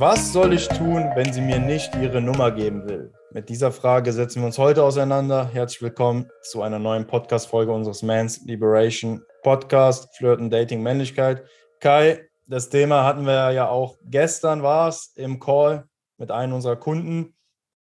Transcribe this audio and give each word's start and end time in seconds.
Was 0.00 0.32
soll 0.32 0.52
ich 0.52 0.68
tun, 0.68 1.10
wenn 1.16 1.32
sie 1.32 1.40
mir 1.40 1.58
nicht 1.58 1.92
ihre 1.96 2.20
Nummer 2.20 2.52
geben 2.52 2.88
will? 2.88 3.12
Mit 3.32 3.48
dieser 3.48 3.72
Frage 3.72 4.12
setzen 4.12 4.40
wir 4.42 4.46
uns 4.46 4.56
heute 4.56 4.84
auseinander. 4.84 5.50
Herzlich 5.52 5.82
willkommen 5.82 6.30
zu 6.40 6.62
einer 6.62 6.78
neuen 6.78 7.04
Podcast-Folge 7.04 7.72
unseres 7.72 8.04
Man's 8.04 8.40
Liberation 8.44 9.24
Podcast, 9.42 10.16
Flirten, 10.16 10.50
Dating, 10.50 10.84
Männlichkeit. 10.84 11.42
Kai, 11.80 12.28
das 12.46 12.68
Thema 12.68 13.02
hatten 13.02 13.26
wir 13.26 13.50
ja 13.50 13.68
auch 13.70 13.96
gestern, 14.04 14.62
war 14.62 14.86
es 14.86 15.14
im 15.16 15.40
Call 15.40 15.88
mit 16.16 16.30
einem 16.30 16.52
unserer 16.52 16.76
Kunden. 16.76 17.34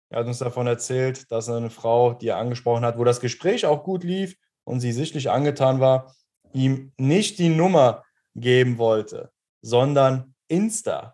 Er 0.09 0.21
hat 0.21 0.25
uns 0.25 0.39
davon 0.39 0.65
erzählt, 0.65 1.31
dass 1.31 1.47
eine 1.49 1.69
Frau, 1.69 2.13
die 2.13 2.29
er 2.29 2.37
angesprochen 2.37 2.83
hat, 2.83 2.97
wo 2.97 3.03
das 3.03 3.19
Gespräch 3.19 3.67
auch 3.67 3.83
gut 3.83 4.03
lief 4.03 4.35
und 4.63 4.79
sie 4.79 4.91
sichtlich 4.91 5.29
angetan 5.29 5.79
war, 5.79 6.15
ihm 6.51 6.93
nicht 6.97 7.37
die 7.37 7.49
Nummer 7.49 8.01
geben 8.33 8.79
wollte, 8.79 9.29
sondern 9.61 10.33
Insta 10.47 11.13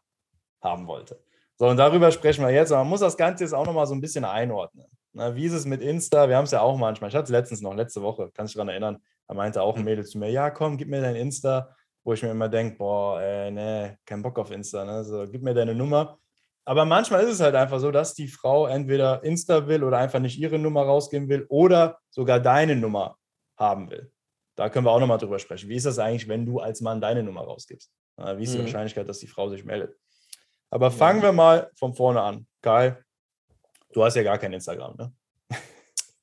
haben 0.63 0.87
wollte. 0.87 1.19
So, 1.55 1.67
und 1.67 1.77
darüber 1.77 2.11
sprechen 2.11 2.43
wir 2.43 2.51
jetzt. 2.51 2.71
Aber 2.71 2.81
man 2.81 2.89
muss 2.89 3.01
das 3.01 3.17
Ganze 3.17 3.43
jetzt 3.43 3.53
auch 3.53 3.65
nochmal 3.65 3.85
so 3.85 3.93
ein 3.93 4.01
bisschen 4.01 4.25
einordnen. 4.25 4.87
Na, 5.13 5.35
wie 5.35 5.45
ist 5.45 5.53
es 5.53 5.65
mit 5.65 5.81
Insta? 5.81 6.27
Wir 6.27 6.37
haben 6.37 6.45
es 6.45 6.51
ja 6.51 6.61
auch 6.61 6.77
manchmal. 6.77 7.09
Ich 7.09 7.15
hatte 7.15 7.25
es 7.25 7.29
letztens 7.29 7.61
noch, 7.61 7.75
letzte 7.75 8.01
Woche, 8.01 8.31
kann 8.33 8.47
ich 8.47 8.53
daran 8.53 8.69
erinnern. 8.69 8.97
Da 9.27 9.35
meinte 9.35 9.61
auch 9.61 9.75
ein 9.75 9.81
mhm. 9.81 9.85
Mädel 9.85 10.05
zu 10.05 10.17
mir: 10.17 10.29
Ja, 10.29 10.49
komm, 10.49 10.77
gib 10.77 10.87
mir 10.87 11.01
dein 11.01 11.15
Insta. 11.15 11.75
Wo 12.03 12.13
ich 12.13 12.23
mir 12.23 12.31
immer 12.31 12.49
denke: 12.49 12.77
Boah, 12.77 13.21
ey, 13.21 13.51
nee, 13.51 13.97
kein 14.05 14.23
Bock 14.23 14.39
auf 14.39 14.49
Insta. 14.49 14.83
Ne? 14.83 15.03
So, 15.03 15.27
gib 15.29 15.43
mir 15.43 15.53
deine 15.53 15.75
Nummer. 15.75 16.17
Aber 16.65 16.85
manchmal 16.85 17.23
ist 17.23 17.33
es 17.33 17.39
halt 17.41 17.55
einfach 17.55 17.79
so, 17.79 17.91
dass 17.91 18.13
die 18.13 18.27
Frau 18.27 18.67
entweder 18.67 19.23
Insta 19.23 19.67
will 19.67 19.83
oder 19.83 19.97
einfach 19.97 20.19
nicht 20.19 20.39
ihre 20.39 20.57
Nummer 20.57 20.83
rausgeben 20.83 21.27
will 21.27 21.45
oder 21.49 21.99
sogar 22.09 22.39
deine 22.39 22.75
Nummer 22.75 23.17
haben 23.57 23.89
will. 23.91 24.11
Da 24.55 24.69
können 24.69 24.85
wir 24.85 24.91
auch 24.91 24.99
nochmal 24.99 25.17
drüber 25.17 25.39
sprechen. 25.39 25.69
Wie 25.69 25.75
ist 25.75 25.85
das 25.85 25.99
eigentlich, 25.99 26.27
wenn 26.27 26.45
du 26.45 26.59
als 26.59 26.79
Mann 26.79 27.01
deine 27.01 27.21
Nummer 27.21 27.41
rausgibst? 27.41 27.91
Wie 28.17 28.43
ist 28.43 28.53
die 28.53 28.59
mhm. 28.59 28.63
Wahrscheinlichkeit, 28.63 29.09
dass 29.09 29.19
die 29.19 29.27
Frau 29.27 29.49
sich 29.49 29.65
meldet? 29.65 29.97
Aber 30.73 30.89
fangen 30.89 31.21
wir 31.21 31.31
mal 31.31 31.69
von 31.75 31.93
vorne 31.93 32.19
an. 32.19 32.47
Kai, 32.59 32.97
du 33.93 34.03
hast 34.03 34.15
ja 34.15 34.23
gar 34.23 34.39
kein 34.39 34.53
Instagram, 34.53 34.95
ne? 34.95 35.13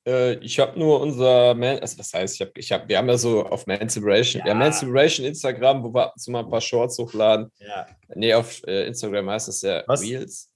Äh, 0.05 0.33
ich 0.39 0.59
habe 0.59 0.77
nur 0.77 0.99
unser 0.99 1.53
Man, 1.53 1.79
also 1.79 1.97
was 1.99 2.11
heißt, 2.11 2.35
ich 2.35 2.41
hab, 2.41 2.57
ich 2.57 2.71
hab, 2.71 2.89
wir 2.89 2.97
haben 2.97 3.07
ja 3.07 3.17
so 3.17 3.45
auf 3.45 3.65
Mancelebration, 3.67 4.39
ja. 4.39 4.45
wir 4.45 4.51
haben 4.51 4.59
Mancelebration 4.59 5.27
Instagram, 5.27 5.83
wo 5.83 5.93
wir 5.93 6.11
so 6.15 6.31
mal 6.31 6.39
ein 6.39 6.49
paar 6.49 6.59
Shorts 6.59 6.97
hochladen. 6.97 7.49
Ja. 7.59 7.87
Nee, 8.15 8.33
auf 8.33 8.61
äh, 8.67 8.87
Instagram 8.87 9.29
heißt 9.29 9.47
das 9.47 9.61
ja 9.61 9.83
was? 9.87 10.01
Reels. 10.01 10.51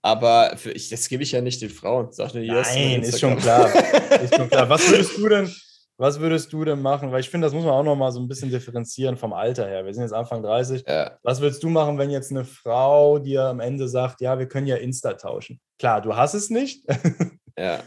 Aber 0.00 0.56
für 0.56 0.70
ich, 0.70 0.88
das 0.88 1.06
gebe 1.08 1.22
ich 1.22 1.32
ja 1.32 1.42
nicht 1.42 1.60
den 1.60 1.70
Frauen. 1.70 2.12
Sag 2.12 2.32
nur, 2.32 2.44
Nein, 2.44 3.02
ist 3.02 3.20
schon 3.20 3.36
klar. 3.36 3.68
ist 4.22 4.36
schon 4.36 4.48
klar. 4.48 4.70
Was 4.70 4.88
würdest 4.88 5.18
du 5.18 5.28
denn, 5.28 5.54
was 5.96 6.20
würdest 6.20 6.52
du 6.52 6.64
denn 6.64 6.82
machen? 6.82 7.12
Weil 7.12 7.20
ich 7.20 7.30
finde, 7.30 7.46
das 7.46 7.54
muss 7.54 7.64
man 7.64 7.72
auch 7.74 7.84
noch 7.84 7.96
mal 7.96 8.10
so 8.10 8.20
ein 8.20 8.28
bisschen 8.28 8.50
differenzieren 8.50 9.16
vom 9.16 9.32
Alter 9.32 9.66
her. 9.66 9.84
Wir 9.84 9.94
sind 9.94 10.02
jetzt 10.02 10.12
Anfang 10.12 10.42
30. 10.42 10.84
Ja. 10.86 11.18
Was 11.22 11.40
würdest 11.40 11.62
du 11.62 11.68
machen, 11.68 11.98
wenn 11.98 12.10
jetzt 12.10 12.30
eine 12.30 12.44
Frau 12.44 13.18
dir 13.18 13.44
am 13.44 13.60
Ende 13.60 13.88
sagt, 13.88 14.20
ja, 14.20 14.38
wir 14.38 14.48
können 14.48 14.66
ja 14.66 14.76
Insta 14.76 15.14
tauschen? 15.14 15.60
Klar, 15.78 16.00
du 16.00 16.16
hast 16.16 16.34
es 16.34 16.50
nicht. 16.50 16.84
Ja. 17.56 17.84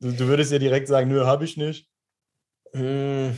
Du, 0.00 0.12
du 0.12 0.26
würdest 0.26 0.52
ja 0.52 0.58
direkt 0.58 0.86
sagen, 0.86 1.08
nö, 1.08 1.24
habe 1.24 1.46
ich 1.46 1.56
nicht. 1.56 1.88
Hm, 2.74 3.34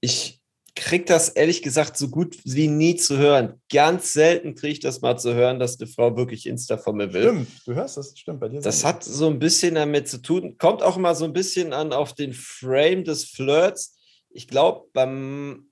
ich, 0.00 0.35
kriege 0.76 1.06
das 1.06 1.30
ehrlich 1.30 1.62
gesagt 1.62 1.96
so 1.96 2.08
gut 2.08 2.36
wie 2.44 2.68
nie 2.68 2.96
zu 2.96 3.16
hören. 3.16 3.60
Ganz 3.72 4.12
selten 4.12 4.54
kriege 4.54 4.74
ich 4.74 4.80
das 4.80 5.00
mal 5.00 5.16
zu 5.18 5.34
hören, 5.34 5.58
dass 5.58 5.80
eine 5.80 5.88
Frau 5.88 6.16
wirklich 6.16 6.46
Insta 6.46 6.76
von 6.76 6.96
mir 6.96 7.12
will. 7.12 7.22
Stimmt, 7.22 7.48
du 7.66 7.74
hörst 7.74 7.96
das, 7.96 8.16
stimmt 8.16 8.40
bei 8.40 8.48
dir. 8.48 8.60
Das 8.60 8.84
hat 8.84 9.02
so 9.02 9.26
ein 9.26 9.38
bisschen 9.38 9.74
damit 9.74 10.06
zu 10.06 10.20
tun, 10.20 10.56
kommt 10.58 10.82
auch 10.82 10.96
immer 10.96 11.14
so 11.14 11.24
ein 11.24 11.32
bisschen 11.32 11.72
an 11.72 11.92
auf 11.92 12.12
den 12.12 12.34
Frame 12.34 13.04
des 13.04 13.24
Flirts. 13.24 13.98
Ich 14.30 14.46
glaube, 14.46 14.86
beim, 14.92 15.70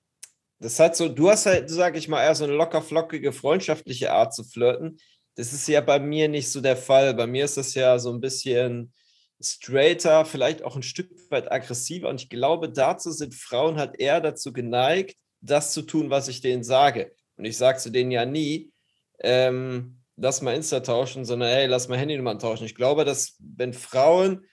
das 0.58 0.80
hat 0.80 0.96
so, 0.96 1.08
du 1.08 1.30
hast 1.30 1.46
halt, 1.46 1.68
sag 1.68 1.96
ich 1.96 2.08
mal, 2.08 2.22
eher 2.22 2.34
so 2.34 2.44
eine 2.44 2.54
locker 2.54 2.80
flockige, 2.80 3.32
freundschaftliche 3.32 4.10
Art 4.10 4.34
zu 4.34 4.42
flirten. 4.42 4.98
Das 5.36 5.52
ist 5.52 5.68
ja 5.68 5.82
bei 5.82 5.98
mir 5.98 6.28
nicht 6.28 6.50
so 6.50 6.62
der 6.62 6.76
Fall. 6.76 7.12
Bei 7.12 7.26
mir 7.26 7.44
ist 7.44 7.58
das 7.58 7.74
ja 7.74 7.98
so 7.98 8.10
ein 8.10 8.20
bisschen 8.20 8.92
straighter, 9.40 10.24
vielleicht 10.24 10.62
auch 10.62 10.76
ein 10.76 10.82
Stück 10.82 11.10
weit 11.30 11.50
aggressiver. 11.50 12.08
Und 12.08 12.20
ich 12.20 12.28
glaube, 12.28 12.70
dazu 12.70 13.10
sind 13.10 13.34
Frauen 13.34 13.76
halt 13.76 13.98
eher 13.98 14.20
dazu 14.20 14.52
geneigt, 14.52 15.16
das 15.40 15.72
zu 15.72 15.82
tun, 15.82 16.10
was 16.10 16.28
ich 16.28 16.40
denen 16.40 16.64
sage. 16.64 17.12
Und 17.36 17.44
ich 17.44 17.56
sage 17.56 17.78
zu 17.78 17.90
denen 17.90 18.10
ja 18.10 18.24
nie, 18.24 18.72
ähm, 19.20 19.98
lass 20.16 20.42
mal 20.42 20.54
Insta 20.54 20.80
tauschen, 20.80 21.24
sondern 21.24 21.50
hey, 21.50 21.66
lass 21.66 21.88
mal 21.88 21.98
Handynummern 21.98 22.38
tauschen. 22.38 22.64
Ich 22.64 22.74
glaube, 22.74 23.04
dass 23.04 23.36
wenn 23.38 23.72
Frauen 23.72 24.46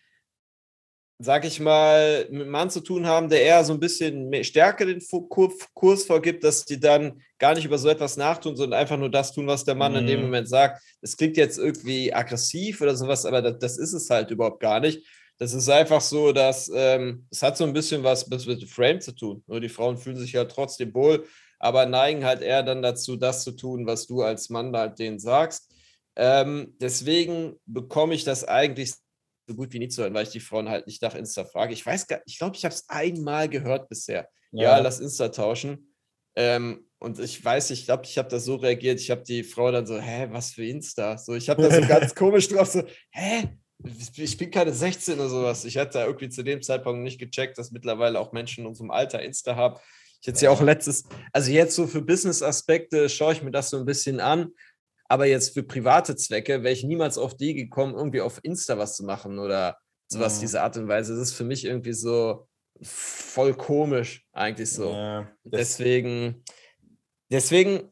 sag 1.24 1.46
ich 1.46 1.59
mal, 1.59 2.26
mit 2.30 2.42
einem 2.42 2.52
Mann 2.52 2.70
zu 2.70 2.82
tun 2.82 3.06
haben, 3.06 3.30
der 3.30 3.44
eher 3.44 3.64
so 3.64 3.74
ein 3.74 3.80
bisschen 3.80 4.44
stärker 4.44 4.86
den 4.86 5.02
Kurs 5.30 6.04
vorgibt, 6.06 6.44
dass 6.44 6.66
die 6.66 6.80
dann 6.80 7.22
gar 7.38 7.54
nicht 7.54 7.66
über 7.66 7.78
so 7.78 7.90
etwas 7.90 8.18
nachtun, 8.18 8.56
sondern 8.56 8.80
einfach 8.80 8.98
nur 8.98 9.09
das 9.09 9.32
tun, 9.32 9.48
was 9.48 9.64
der 9.64 9.76
Mann 9.76 9.92
mhm. 9.92 10.00
in 10.00 10.08
dem 10.08 10.20
mhm. 10.20 10.26
Moment 10.26 10.50
sagt. 10.50 10.82
Das 11.02 11.16
klingt 11.16 11.38
jetzt 11.38 11.58
irgendwie 11.58 12.14
aggressiv 12.14 12.82
oder 12.82 12.96
sowas, 12.96 13.26
aber 13.26 13.42
das, 13.42 13.59
das 13.59 13.78
ist 13.78 13.94
es 13.94 14.09
halt 14.09 14.32
überhaupt 14.32 14.59
gar 14.59 14.80
nicht. 14.80 15.06
Das 15.38 15.54
ist 15.54 15.70
einfach 15.70 16.02
so, 16.02 16.32
dass 16.32 16.72
ähm, 16.74 17.26
es 17.32 17.42
hat 17.42 17.58
so 17.58 17.64
ein 17.64 17.74
bisschen 17.74 18.03
was, 18.03 18.30
was 18.30 18.46
mit 18.46 18.64
Frame 18.70 19.02
zu 19.02 19.14
tun. 19.14 19.44
Nur 19.48 19.59
die 19.59 19.70
Frauen 19.70 19.98
fühlen 19.98 20.18
sich 20.18 20.34
ja 20.34 20.46
trotzdem 20.46 20.94
wohl, 20.94 21.26
aber 21.59 21.86
neigen 21.86 22.26
halt 22.26 22.42
eher 22.42 22.64
dann 22.64 22.82
dazu, 22.82 23.16
das 23.16 23.44
zu 23.44 23.52
tun, 23.52 23.86
was 23.86 24.08
du 24.08 24.22
als 24.22 24.50
Mann 24.50 24.76
halt 24.76 25.00
denen 25.00 25.20
sagst. 25.20 25.72
Ähm, 26.16 26.76
deswegen 26.80 27.56
bekomme 27.66 28.14
ich 28.14 28.24
das 28.24 28.44
eigentlich 28.44 28.94
so 29.47 29.56
gut 29.56 29.74
wie 29.74 29.79
nie 29.79 29.90
zu 29.90 30.03
hören, 30.03 30.13
weil 30.13 30.24
ich 30.24 30.31
die 30.31 30.40
Frauen 30.40 30.69
halt 30.69 30.88
nicht 30.88 31.02
nach 31.02 31.16
Insta 31.16 31.46
frage. 31.46 31.74
Ich 31.74 31.85
weiß 31.85 32.07
gar 32.07 32.22
ich 32.25 32.38
glaube, 32.38 32.56
ich 32.56 32.66
habe 32.66 32.74
es 32.74 32.88
einmal 32.90 33.50
gehört 33.50 33.90
bisher. 33.90 34.29
Ja, 34.52 34.63
ja 34.63 34.79
lass 34.79 35.00
Insta 35.00 35.29
tauschen. 35.29 35.94
Ähm, 36.35 36.88
und 37.00 37.19
ich 37.19 37.44
weiß, 37.44 37.72
ich 37.72 37.85
glaube, 37.85 38.03
ich 38.06 38.18
habe 38.18 38.29
da 38.29 38.40
so 38.40 38.56
reagiert. 38.56 39.00
Ich 39.00 39.09
habe 39.09 39.24
die 39.24 39.44
Frau 39.44 39.72
dann 39.72 39.88
so, 39.88 40.00
hä, 40.00 40.28
was 40.31 40.52
für 40.52 40.66
Insta? 40.66 41.18
So, 41.18 41.34
ich 41.34 41.50
habe 41.50 41.62
da 41.62 41.72
so 41.72 41.81
ganz 41.88 42.13
komisch 42.13 42.47
drauf, 42.47 42.68
so, 42.68 42.84
hä? 43.12 43.50
Ich 44.16 44.38
bin 44.38 44.52
keine 44.52 44.72
16 44.72 45.16
oder 45.16 45.28
sowas. 45.28 45.66
Ich 45.66 45.78
hatte 45.78 45.94
da 45.94 46.06
irgendwie 46.06 46.29
zu 46.29 46.44
dem 46.44 46.62
Zeitpunkt 46.62 47.02
nicht 47.02 47.19
gecheckt, 47.19 47.58
dass 47.58 47.72
mittlerweile 47.72 48.19
auch 48.19 48.31
Menschen 48.31 48.62
in 48.62 48.68
unserem 48.68 48.91
Alter 48.91 49.23
Insta 49.23 49.56
haben. 49.56 49.79
Ich 50.22 50.28
hätte 50.28 50.46
ja 50.46 50.52
auch 50.52 50.62
letztes, 50.62 51.06
also 51.34 51.52
jetzt 51.52 51.75
so 51.75 51.88
für 51.88 52.03
Business-Aspekte 52.03 53.09
schaue 53.09 53.34
ich 53.34 53.41
mir 53.41 53.50
das 53.50 53.72
so 53.72 53.78
ein 53.78 53.85
bisschen 53.85 54.19
an. 54.19 54.52
Aber 55.11 55.25
jetzt 55.25 55.53
für 55.53 55.61
private 55.61 56.16
Zwecke 56.16 56.63
wäre 56.63 56.72
ich 56.72 56.85
niemals 56.85 57.17
auf 57.17 57.35
die 57.35 57.53
gekommen, 57.53 57.95
irgendwie 57.95 58.22
auf 58.22 58.39
Insta 58.44 58.77
was 58.77 58.95
zu 58.95 59.03
machen 59.03 59.39
oder 59.39 59.77
sowas, 60.07 60.35
ja. 60.35 60.39
diese 60.39 60.61
Art 60.61 60.77
und 60.77 60.88
Weise. 60.88 61.13
Das 61.13 61.27
ist 61.27 61.33
für 61.33 61.44
mich 61.44 61.66
irgendwie 61.66 61.91
so 61.91 62.47
voll 62.81 63.53
komisch, 63.53 64.25
eigentlich 64.31 64.72
so. 64.72 64.94
Ja, 64.94 65.29
deswegen, 65.44 66.45
deswegen 67.29 67.91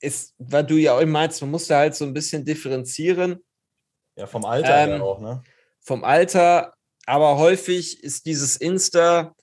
ist, 0.00 0.36
weil 0.38 0.64
du 0.64 0.76
ja 0.76 0.96
auch 0.96 1.04
meinst, 1.04 1.40
man 1.40 1.50
muss 1.50 1.66
da 1.66 1.78
halt 1.78 1.96
so 1.96 2.04
ein 2.04 2.14
bisschen 2.14 2.44
differenzieren. 2.44 3.42
Ja, 4.16 4.28
vom 4.28 4.44
Alter 4.44 4.94
ähm, 4.94 5.02
auch, 5.02 5.20
ne? 5.20 5.42
Vom 5.80 6.04
Alter, 6.04 6.72
aber 7.04 7.36
häufig 7.38 8.00
ist 8.00 8.26
dieses 8.26 8.56
Insta 8.58 9.34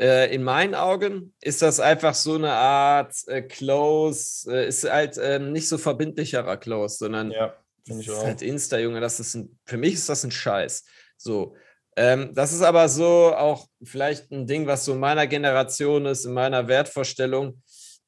äh, 0.00 0.32
in 0.32 0.42
meinen 0.42 0.74
Augen 0.74 1.34
ist 1.40 1.62
das 1.62 1.80
einfach 1.80 2.14
so 2.14 2.34
eine 2.34 2.52
Art 2.52 3.14
äh, 3.26 3.42
Close, 3.42 4.50
äh, 4.50 4.68
ist 4.68 4.88
halt 4.88 5.18
ähm, 5.20 5.52
nicht 5.52 5.68
so 5.68 5.78
verbindlicherer 5.78 6.56
Close, 6.56 6.96
sondern 6.98 7.30
ja, 7.30 7.54
ist 7.84 8.10
auch. 8.10 8.24
halt 8.24 8.42
Insta, 8.42 8.78
Junge, 8.78 9.00
das 9.00 9.18
ist 9.18 9.34
ein, 9.34 9.58
für 9.64 9.76
mich 9.76 9.94
ist 9.94 10.08
das 10.08 10.24
ein 10.24 10.30
Scheiß. 10.30 10.84
So. 11.16 11.56
Ähm, 11.96 12.30
das 12.32 12.52
ist 12.52 12.62
aber 12.62 12.88
so 12.88 13.34
auch 13.34 13.66
vielleicht 13.82 14.30
ein 14.30 14.46
Ding, 14.46 14.68
was 14.68 14.84
so 14.84 14.92
in 14.92 15.00
meiner 15.00 15.26
Generation 15.26 16.06
ist, 16.06 16.24
in 16.24 16.32
meiner 16.32 16.68
Wertvorstellung. 16.68 17.60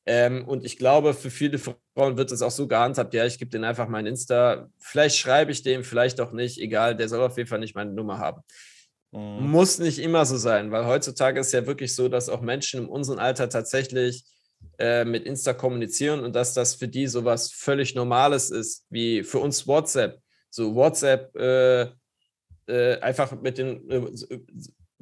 Ähm, 0.07 0.47
und 0.47 0.65
ich 0.65 0.79
glaube, 0.79 1.13
für 1.13 1.31
viele 1.31 1.59
Frauen 1.59 2.17
wird 2.17 2.31
es 2.31 2.41
auch 2.41 2.53
so 2.53 2.69
gehandhabt, 2.69 3.15
ja, 3.15 3.27
ich 3.27 3.39
gebe 3.39 3.51
denen 3.51 3.65
einfach 3.65 3.89
mein 3.89 4.07
Insta. 4.07 4.69
Vielleicht 4.79 5.17
schreibe 5.17 5.51
ich 5.51 5.63
dem, 5.63 5.83
vielleicht 5.83 6.21
auch 6.21 6.31
nicht, 6.31 6.59
egal, 6.59 6.97
der 6.97 7.09
soll 7.09 7.21
auf 7.21 7.37
jeden 7.37 7.49
Fall 7.49 7.59
nicht 7.59 7.75
meine 7.75 7.93
Nummer 7.93 8.19
haben. 8.19 8.43
Mhm. 9.13 9.51
Muss 9.51 9.79
nicht 9.79 9.99
immer 9.99 10.25
so 10.25 10.37
sein, 10.37 10.71
weil 10.71 10.87
heutzutage 10.87 11.41
ist 11.41 11.53
ja 11.53 11.67
wirklich 11.67 11.95
so, 11.95 12.09
dass 12.09 12.29
auch 12.29 12.41
Menschen 12.41 12.85
in 12.85 12.89
unserem 12.89 13.19
Alter 13.19 13.49
tatsächlich 13.49 14.25
äh, 14.79 15.05
mit 15.05 15.25
Insta 15.25 15.53
kommunizieren 15.53 16.21
und 16.21 16.35
dass 16.37 16.55
das 16.55 16.75
für 16.75 16.89
die 16.89 17.07
sowas 17.07 17.51
völlig 17.53 17.95
Normales 17.95 18.51
ist, 18.51 18.87
wie 18.91 19.23
für 19.23 19.39
uns 19.39 19.67
WhatsApp. 19.67 20.21
So 20.51 20.75
WhatsApp 20.75 21.35
äh, 21.37 21.89
äh, 22.67 23.01
einfach 23.01 23.41
mit 23.41 23.59
den 23.59 23.91
äh, 23.91 24.37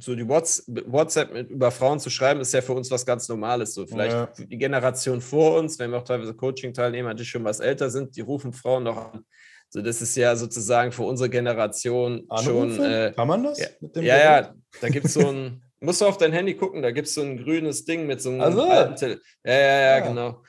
so 0.00 0.14
die 0.14 0.28
WhatsApp 0.28 1.32
mit, 1.32 1.50
über 1.50 1.72
Frauen 1.72 1.98
zu 1.98 2.08
schreiben, 2.08 2.40
ist 2.40 2.52
ja 2.52 2.62
für 2.62 2.72
uns 2.72 2.90
was 2.90 3.04
ganz 3.04 3.28
Normales. 3.28 3.74
So 3.74 3.84
vielleicht 3.84 4.12
ja. 4.12 4.46
die 4.46 4.56
Generation 4.56 5.20
vor 5.20 5.58
uns, 5.58 5.78
wenn 5.78 5.90
wir 5.90 5.98
auch 5.98 6.04
teilweise 6.04 6.34
Coaching-Teilnehmer, 6.34 7.14
die 7.14 7.24
schon 7.24 7.42
was 7.42 7.58
älter 7.58 7.90
sind, 7.90 8.14
die 8.16 8.20
rufen 8.20 8.52
Frauen 8.52 8.84
noch 8.84 9.12
an 9.12 9.24
so, 9.70 9.82
das 9.82 10.00
ist 10.00 10.16
ja 10.16 10.34
sozusagen 10.34 10.92
für 10.92 11.02
unsere 11.02 11.28
Generation 11.28 12.24
Anrufe? 12.28 12.74
schon. 12.74 12.84
Äh, 12.84 13.12
Kann 13.14 13.28
man 13.28 13.42
das? 13.42 13.58
Ja, 13.58 13.68
ja, 14.02 14.16
ja, 14.16 14.54
da 14.80 14.88
gibt 14.88 15.06
es 15.06 15.14
so 15.14 15.28
ein. 15.28 15.62
musst 15.80 16.00
du 16.00 16.06
auf 16.06 16.16
dein 16.16 16.32
Handy 16.32 16.54
gucken, 16.54 16.82
da 16.82 16.90
gibt 16.90 17.08
es 17.08 17.14
so 17.14 17.22
ein 17.22 17.36
grünes 17.36 17.84
Ding 17.84 18.06
mit 18.06 18.20
so 18.20 18.30
einem 18.30 18.40
also. 18.40 18.62
alten 18.62 18.96
Tele 18.96 19.20
Ja, 19.44 19.52
ja, 19.52 19.60
ja, 19.60 19.80
ja, 19.80 20.00
genau. 20.00 20.42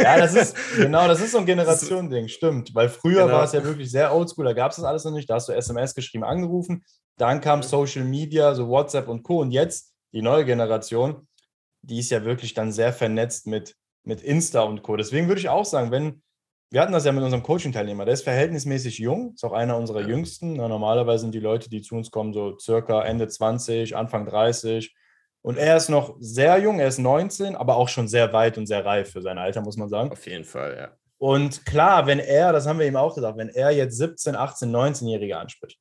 Ja, 0.00 0.18
das 0.18 0.34
ist, 0.34 0.56
genau, 0.76 1.06
das 1.06 1.20
ist 1.20 1.32
so 1.32 1.38
ein 1.38 1.46
Generation-Ding, 1.46 2.28
stimmt. 2.28 2.74
Weil 2.74 2.88
früher 2.88 3.24
genau. 3.24 3.36
war 3.36 3.44
es 3.44 3.52
ja 3.52 3.62
wirklich 3.62 3.90
sehr 3.90 4.14
oldschool, 4.14 4.44
da 4.44 4.52
gab 4.52 4.70
es 4.70 4.76
das 4.76 4.84
alles 4.84 5.04
noch 5.04 5.12
nicht. 5.12 5.28
Da 5.28 5.34
hast 5.34 5.48
du 5.48 5.52
SMS 5.52 5.94
geschrieben, 5.94 6.24
angerufen. 6.24 6.84
Dann 7.16 7.40
kam 7.40 7.62
Social 7.62 8.04
Media, 8.04 8.54
so 8.54 8.68
WhatsApp 8.68 9.08
und 9.08 9.22
Co. 9.22 9.40
Und 9.40 9.50
jetzt, 9.50 9.92
die 10.12 10.22
neue 10.22 10.44
Generation, 10.44 11.26
die 11.82 11.98
ist 11.98 12.10
ja 12.10 12.24
wirklich 12.24 12.54
dann 12.54 12.72
sehr 12.72 12.92
vernetzt 12.92 13.46
mit, 13.46 13.74
mit 14.04 14.22
Insta 14.22 14.62
und 14.62 14.82
Co. 14.82 14.96
Deswegen 14.96 15.28
würde 15.28 15.40
ich 15.40 15.48
auch 15.48 15.64
sagen, 15.64 15.90
wenn 15.90 16.22
wir 16.70 16.82
hatten 16.82 16.92
das 16.92 17.04
ja 17.04 17.12
mit 17.12 17.24
unserem 17.24 17.42
Coaching-Teilnehmer, 17.42 18.04
der 18.04 18.14
ist 18.14 18.24
verhältnismäßig 18.24 18.98
jung, 18.98 19.32
ist 19.34 19.44
auch 19.44 19.52
einer 19.52 19.76
unserer 19.76 20.02
ja. 20.02 20.08
jüngsten. 20.08 20.54
Na, 20.54 20.68
normalerweise 20.68 21.22
sind 21.22 21.34
die 21.34 21.40
Leute, 21.40 21.70
die 21.70 21.80
zu 21.80 21.94
uns 21.94 22.10
kommen, 22.10 22.32
so 22.32 22.58
circa 22.58 23.02
Ende 23.04 23.26
20, 23.28 23.96
Anfang 23.96 24.26
30. 24.26 24.94
Und 25.40 25.56
er 25.56 25.76
ist 25.76 25.88
noch 25.88 26.16
sehr 26.20 26.58
jung, 26.58 26.78
er 26.78 26.88
ist 26.88 26.98
19, 26.98 27.56
aber 27.56 27.76
auch 27.76 27.88
schon 27.88 28.08
sehr 28.08 28.32
weit 28.32 28.58
und 28.58 28.66
sehr 28.66 28.84
reif 28.84 29.12
für 29.12 29.22
sein 29.22 29.38
Alter, 29.38 29.62
muss 29.62 29.76
man 29.76 29.88
sagen. 29.88 30.12
Auf 30.12 30.26
jeden 30.26 30.44
Fall, 30.44 30.76
ja. 30.76 30.90
Und 31.16 31.64
klar, 31.64 32.06
wenn 32.06 32.20
er, 32.20 32.52
das 32.52 32.66
haben 32.66 32.78
wir 32.78 32.86
ihm 32.86 32.96
auch 32.96 33.14
gesagt, 33.14 33.38
wenn 33.38 33.48
er 33.48 33.70
jetzt 33.70 33.96
17, 33.96 34.36
18, 34.36 34.70
19-Jährige 34.70 35.36
anspricht, 35.36 35.78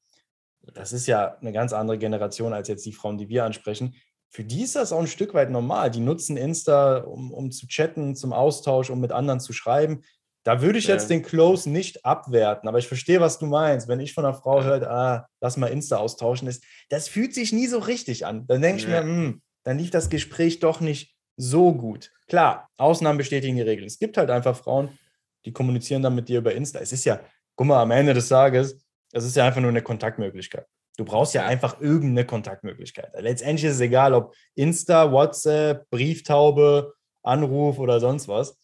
das 0.74 0.94
ist 0.94 1.07
ja 1.07 1.38
eine 1.38 1.51
ganz 1.51 1.74
andere 1.74 1.98
Generation 1.98 2.54
als 2.54 2.68
jetzt 2.68 2.86
die 2.86 2.94
Frauen, 2.94 3.18
die 3.18 3.30
wir 3.30 3.45
ansprechen. 3.45 3.95
Für 4.30 4.44
die 4.44 4.63
ist 4.63 4.75
das 4.75 4.92
auch 4.92 5.00
ein 5.00 5.07
Stück 5.07 5.34
weit 5.34 5.50
normal. 5.50 5.92
Die 5.92 6.00
nutzen 6.00 6.38
Insta, 6.38 6.98
um, 6.98 7.31
um 7.31 7.51
zu 7.51 7.68
chatten, 7.68 8.16
zum 8.16 8.34
Austausch, 8.34 8.89
um 8.89 9.00
mit 9.00 9.12
anderen 9.12 9.39
zu 9.39 9.54
schreiben. 9.54 10.04
Da 10.48 10.62
würde 10.62 10.80
ich 10.80 10.88
ja. 10.88 10.94
jetzt 10.94 11.10
den 11.10 11.24
Close 11.24 11.70
nicht 11.70 12.06
abwerten, 12.06 12.70
aber 12.70 12.78
ich 12.78 12.88
verstehe, 12.88 13.20
was 13.20 13.38
du 13.38 13.48
meinst. 13.48 13.90
Wenn 13.90 14.00
ich 14.00 14.14
von 14.14 14.24
einer 14.24 14.34
Frau 14.34 14.64
höre, 14.64 14.90
ah, 14.90 15.28
lass 15.42 15.58
mal 15.58 15.68
Insta 15.68 15.98
austauschen, 15.98 16.48
ist, 16.48 16.64
das 16.88 17.10
fühlt 17.10 17.34
sich 17.34 17.52
nie 17.52 17.68
so 17.68 17.80
richtig 17.80 18.26
an. 18.26 18.48
Dann 18.48 18.62
denke 18.62 18.80
ich 18.80 18.88
mir, 18.88 19.02
hm, 19.02 19.42
dann 19.66 19.78
lief 19.78 19.90
das 19.90 20.10
Gespräch 20.10 20.60
doch 20.60 20.80
nicht 20.80 21.14
so 21.36 21.74
gut. 21.74 22.14
Klar, 22.30 22.70
Ausnahmen 22.78 23.18
bestätigen 23.18 23.58
die 23.58 23.62
Regel. 23.62 23.86
Es 23.86 24.00
gibt 24.00 24.16
halt 24.16 24.30
einfach 24.30 24.56
Frauen, 24.56 24.98
die 25.44 25.52
kommunizieren 25.52 26.02
dann 26.02 26.16
mit 26.16 26.30
dir 26.30 26.38
über 26.38 26.56
Insta. 26.56 26.80
Es 26.80 26.94
ist 26.94 27.04
ja, 27.04 27.20
guck 27.58 27.68
mal, 27.68 27.82
am 27.82 27.92
Ende 27.92 28.14
des 28.14 28.30
Tages, 28.30 28.80
es 29.12 29.26
ist 29.26 29.36
ja 29.36 29.46
einfach 29.46 29.60
nur 29.60 29.72
eine 29.72 29.82
Kontaktmöglichkeit. 29.82 30.66
Du 30.96 31.04
brauchst 31.04 31.34
ja 31.34 31.46
einfach 31.46 31.82
irgendeine 31.82 32.26
Kontaktmöglichkeit. 32.26 33.12
Letztendlich 33.20 33.66
ist 33.66 33.76
es 33.76 33.82
egal, 33.82 34.14
ob 34.14 34.34
Insta, 34.56 35.12
WhatsApp, 35.12 35.90
Brieftaube, 35.90 36.94
Anruf 37.22 37.80
oder 37.80 38.00
sonst 38.00 38.30
was. 38.30 38.58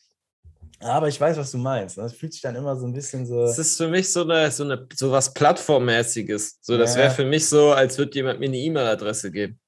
Aber 0.84 1.08
ich 1.08 1.20
weiß, 1.20 1.38
was 1.38 1.52
du 1.52 1.58
meinst. 1.58 1.98
Das 1.98 2.14
fühlt 2.14 2.34
sich 2.34 2.42
dann 2.42 2.56
immer 2.56 2.76
so 2.76 2.86
ein 2.86 2.94
bisschen 2.94 3.26
so. 3.26 3.44
Es 3.44 3.58
ist 3.58 3.78
für 3.78 3.88
mich 3.88 4.12
so 4.12 4.24
eine, 4.24 4.52
so 4.52 4.64
eine, 4.64 4.88
so 4.94 5.12
was 5.12 5.34
Plattformmäßiges. 5.34 6.60
So, 6.62 6.78
das 6.78 6.96
wäre 6.96 7.12
für 7.12 7.26
mich 7.26 7.48
so, 7.48 7.72
als 7.72 7.98
würde 7.98 8.14
jemand 8.16 8.40
mir 8.40 8.48
eine 8.48 8.58
E-Mail-Adresse 8.58 9.32
geben. 9.32 9.60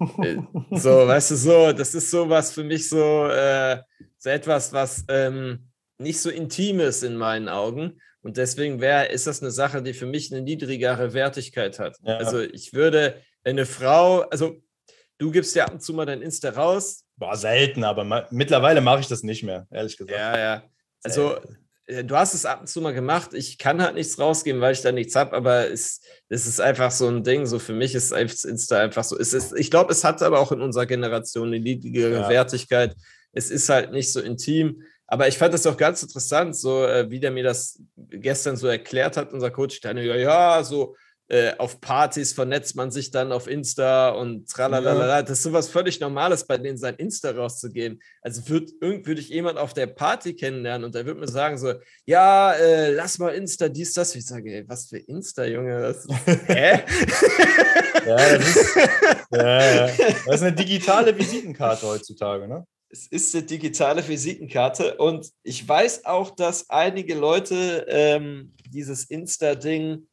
Äh, 0.00 0.36
so, 0.72 1.06
weißt 1.06 1.30
du, 1.32 1.36
so, 1.36 1.72
das 1.72 1.94
ist 1.94 2.10
so 2.10 2.28
was 2.28 2.52
für 2.52 2.64
mich 2.64 2.88
so, 2.88 3.28
äh, 3.28 3.80
so 4.18 4.30
etwas, 4.30 4.72
was 4.72 5.04
ähm, 5.08 5.68
nicht 5.98 6.20
so 6.20 6.30
intim 6.30 6.80
ist 6.80 7.02
in 7.02 7.16
meinen 7.16 7.48
Augen. 7.48 8.00
Und 8.22 8.36
deswegen 8.36 8.80
wäre, 8.80 9.06
ist 9.06 9.26
das 9.26 9.42
eine 9.42 9.50
Sache, 9.50 9.82
die 9.82 9.94
für 9.94 10.06
mich 10.06 10.32
eine 10.32 10.42
niedrigere 10.42 11.14
Wertigkeit 11.14 11.78
hat. 11.78 11.96
Ja. 12.02 12.16
Also 12.18 12.40
ich 12.40 12.72
würde, 12.72 13.22
wenn 13.42 13.56
eine 13.56 13.66
Frau, 13.66 14.20
also 14.22 14.56
du 15.18 15.30
gibst 15.30 15.54
ja 15.54 15.66
ab 15.66 15.72
und 15.72 15.82
zu 15.82 15.94
mal 15.94 16.06
dein 16.06 16.22
Insta 16.22 16.50
raus. 16.50 17.04
War 17.18 17.36
selten, 17.36 17.84
aber 17.84 18.28
mittlerweile 18.30 18.80
mache 18.80 19.00
ich 19.00 19.08
das 19.08 19.22
nicht 19.22 19.42
mehr, 19.42 19.66
ehrlich 19.70 19.96
gesagt. 19.96 20.16
Ja, 20.16 20.38
ja. 20.38 20.62
Also 21.02 21.36
äh, 21.88 22.04
du 22.04 22.16
hast 22.16 22.34
es 22.34 22.46
ab 22.46 22.60
und 22.60 22.66
zu 22.68 22.80
mal 22.80 22.94
gemacht. 22.94 23.34
Ich 23.34 23.58
kann 23.58 23.82
halt 23.82 23.94
nichts 23.94 24.18
rausgeben, 24.18 24.60
weil 24.60 24.72
ich 24.72 24.82
da 24.82 24.92
nichts 24.92 25.16
habe, 25.16 25.34
aber 25.34 25.70
es, 25.70 26.00
es 26.28 26.46
ist 26.46 26.60
einfach 26.60 26.90
so 26.90 27.08
ein 27.08 27.24
Ding. 27.24 27.46
So 27.46 27.58
für 27.58 27.72
mich 27.72 27.94
ist 27.94 28.12
Insta 28.12 28.78
einfach 28.78 29.04
so. 29.04 29.18
Es 29.18 29.32
ist, 29.32 29.52
ich 29.56 29.70
glaube, 29.70 29.92
es 29.92 30.04
hat 30.04 30.22
aber 30.22 30.38
auch 30.38 30.52
in 30.52 30.60
unserer 30.60 30.86
Generation 30.86 31.48
eine 31.48 31.60
niedrigere 31.60 32.20
ja. 32.20 32.28
Wertigkeit. 32.28 32.94
Es 33.32 33.50
ist 33.50 33.68
halt 33.68 33.92
nicht 33.92 34.12
so 34.12 34.20
intim. 34.20 34.82
Aber 35.06 35.26
ich 35.26 35.38
fand 35.38 35.54
das 35.54 35.66
auch 35.66 35.78
ganz 35.78 36.02
interessant, 36.02 36.54
so 36.54 36.84
äh, 36.84 37.10
wie 37.10 37.18
der 37.18 37.30
mir 37.30 37.42
das 37.42 37.80
gestern 37.96 38.56
so 38.56 38.66
erklärt 38.66 39.16
hat, 39.16 39.32
unser 39.32 39.50
Coach. 39.50 39.80
Ja, 39.82 39.92
ja, 39.92 40.62
so 40.62 40.96
äh, 41.30 41.52
auf 41.58 41.80
Partys 41.82 42.32
vernetzt 42.32 42.74
man 42.74 42.90
sich 42.90 43.10
dann 43.10 43.32
auf 43.32 43.48
Insta 43.48 44.10
und 44.10 44.48
tralalala. 44.48 45.16
Ja. 45.16 45.22
Das 45.22 45.32
ist 45.32 45.42
sowas 45.42 45.68
völlig 45.68 46.00
Normales, 46.00 46.46
bei 46.46 46.56
denen 46.56 46.78
sein 46.78 46.94
Insta 46.94 47.32
rauszugeben. 47.32 48.00
Also 48.22 48.48
würde 48.48 48.72
würd 48.80 49.18
ich 49.18 49.28
jemand 49.28 49.58
auf 49.58 49.74
der 49.74 49.88
Party 49.88 50.34
kennenlernen 50.34 50.86
und 50.86 50.94
der 50.94 51.04
würde 51.04 51.20
mir 51.20 51.28
sagen 51.28 51.58
so, 51.58 51.74
ja, 52.06 52.52
äh, 52.54 52.92
lass 52.92 53.18
mal 53.18 53.34
Insta, 53.34 53.68
dies, 53.68 53.92
das. 53.92 54.14
Ich 54.14 54.24
sage, 54.24 54.50
ey, 54.54 54.68
was 54.68 54.88
für 54.88 54.96
Insta, 54.96 55.44
Junge? 55.44 55.80
Das, 55.80 56.06
hä? 56.46 56.82
ja, 58.06 58.16
das 58.16 58.56
ist, 58.56 58.76
ja, 59.30 59.74
ja. 59.74 59.86
das 60.26 60.34
ist 60.34 60.42
eine 60.42 60.52
digitale 60.54 61.18
Visitenkarte 61.18 61.86
heutzutage, 61.86 62.48
ne? 62.48 62.66
Es 62.90 63.06
ist 63.06 63.34
eine 63.34 63.44
digitale 63.44 64.08
Visitenkarte 64.08 64.96
und 64.96 65.30
ich 65.42 65.68
weiß 65.68 66.06
auch, 66.06 66.34
dass 66.34 66.70
einige 66.70 67.14
Leute 67.14 67.84
ähm, 67.86 68.54
dieses 68.70 69.04
Insta-Ding 69.04 70.07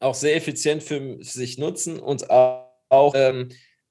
auch 0.00 0.14
sehr 0.14 0.34
effizient 0.36 0.82
für 0.82 1.18
sich 1.22 1.58
nutzen 1.58 2.00
und 2.00 2.30
auch 2.30 3.14
ähm, 3.14 3.50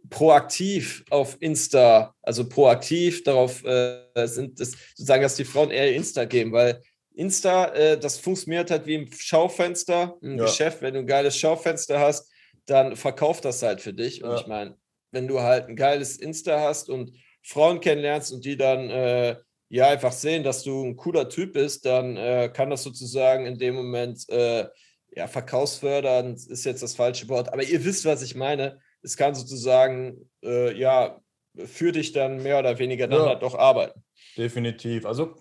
proaktiv 0.09 1.03
auf 1.09 1.37
Insta, 1.39 2.15
also 2.21 2.47
proaktiv 2.47 3.23
darauf 3.23 3.63
äh, 3.63 4.01
sind, 4.25 4.59
das, 4.59 4.71
sozusagen, 4.95 5.23
dass 5.23 5.35
die 5.35 5.45
Frauen 5.45 5.71
eher 5.71 5.93
Insta 5.93 6.25
geben, 6.25 6.51
weil 6.51 6.81
Insta, 7.13 7.73
äh, 7.73 7.99
das 7.99 8.17
funktioniert 8.17 8.71
halt 8.71 8.85
wie 8.85 8.95
im 8.95 9.11
Schaufenster, 9.11 10.17
im 10.21 10.37
ja. 10.37 10.45
Geschäft. 10.45 10.81
Wenn 10.81 10.93
du 10.93 11.01
ein 11.01 11.07
geiles 11.07 11.37
Schaufenster 11.37 11.99
hast, 11.99 12.31
dann 12.65 12.95
verkauft 12.95 13.45
das 13.45 13.61
halt 13.61 13.81
für 13.81 13.93
dich. 13.93 14.23
Und 14.23 14.31
ja. 14.31 14.39
ich 14.39 14.47
meine, 14.47 14.77
wenn 15.11 15.27
du 15.27 15.41
halt 15.41 15.67
ein 15.67 15.75
geiles 15.75 16.17
Insta 16.17 16.61
hast 16.61 16.89
und 16.89 17.11
Frauen 17.41 17.81
kennenlernst 17.81 18.31
und 18.31 18.45
die 18.45 18.55
dann 18.55 18.89
äh, 18.89 19.35
ja 19.69 19.89
einfach 19.89 20.13
sehen, 20.13 20.43
dass 20.43 20.63
du 20.63 20.83
ein 20.83 20.95
cooler 20.95 21.27
Typ 21.27 21.53
bist, 21.53 21.85
dann 21.85 22.15
äh, 22.15 22.49
kann 22.53 22.69
das 22.69 22.83
sozusagen 22.83 23.45
in 23.45 23.57
dem 23.57 23.75
Moment 23.75 24.27
äh, 24.29 24.67
ja, 25.15 25.27
verkaufsfördernd 25.27 26.45
ist 26.47 26.65
jetzt 26.65 26.83
das 26.83 26.95
falsche 26.95 27.27
Wort, 27.29 27.51
aber 27.51 27.63
ihr 27.63 27.83
wisst, 27.83 28.05
was 28.05 28.21
ich 28.21 28.35
meine. 28.35 28.79
Es 29.01 29.15
kann 29.17 29.33
sozusagen, 29.33 30.29
äh, 30.43 30.77
ja, 30.77 31.19
für 31.55 31.91
dich 31.91 32.11
dann 32.11 32.43
mehr 32.43 32.59
oder 32.59 32.77
weniger 32.79 33.07
dann 33.07 33.21
ja, 33.21 33.27
halt 33.29 33.41
doch 33.41 33.55
arbeiten. 33.55 34.03
Definitiv. 34.37 35.05
Also 35.05 35.35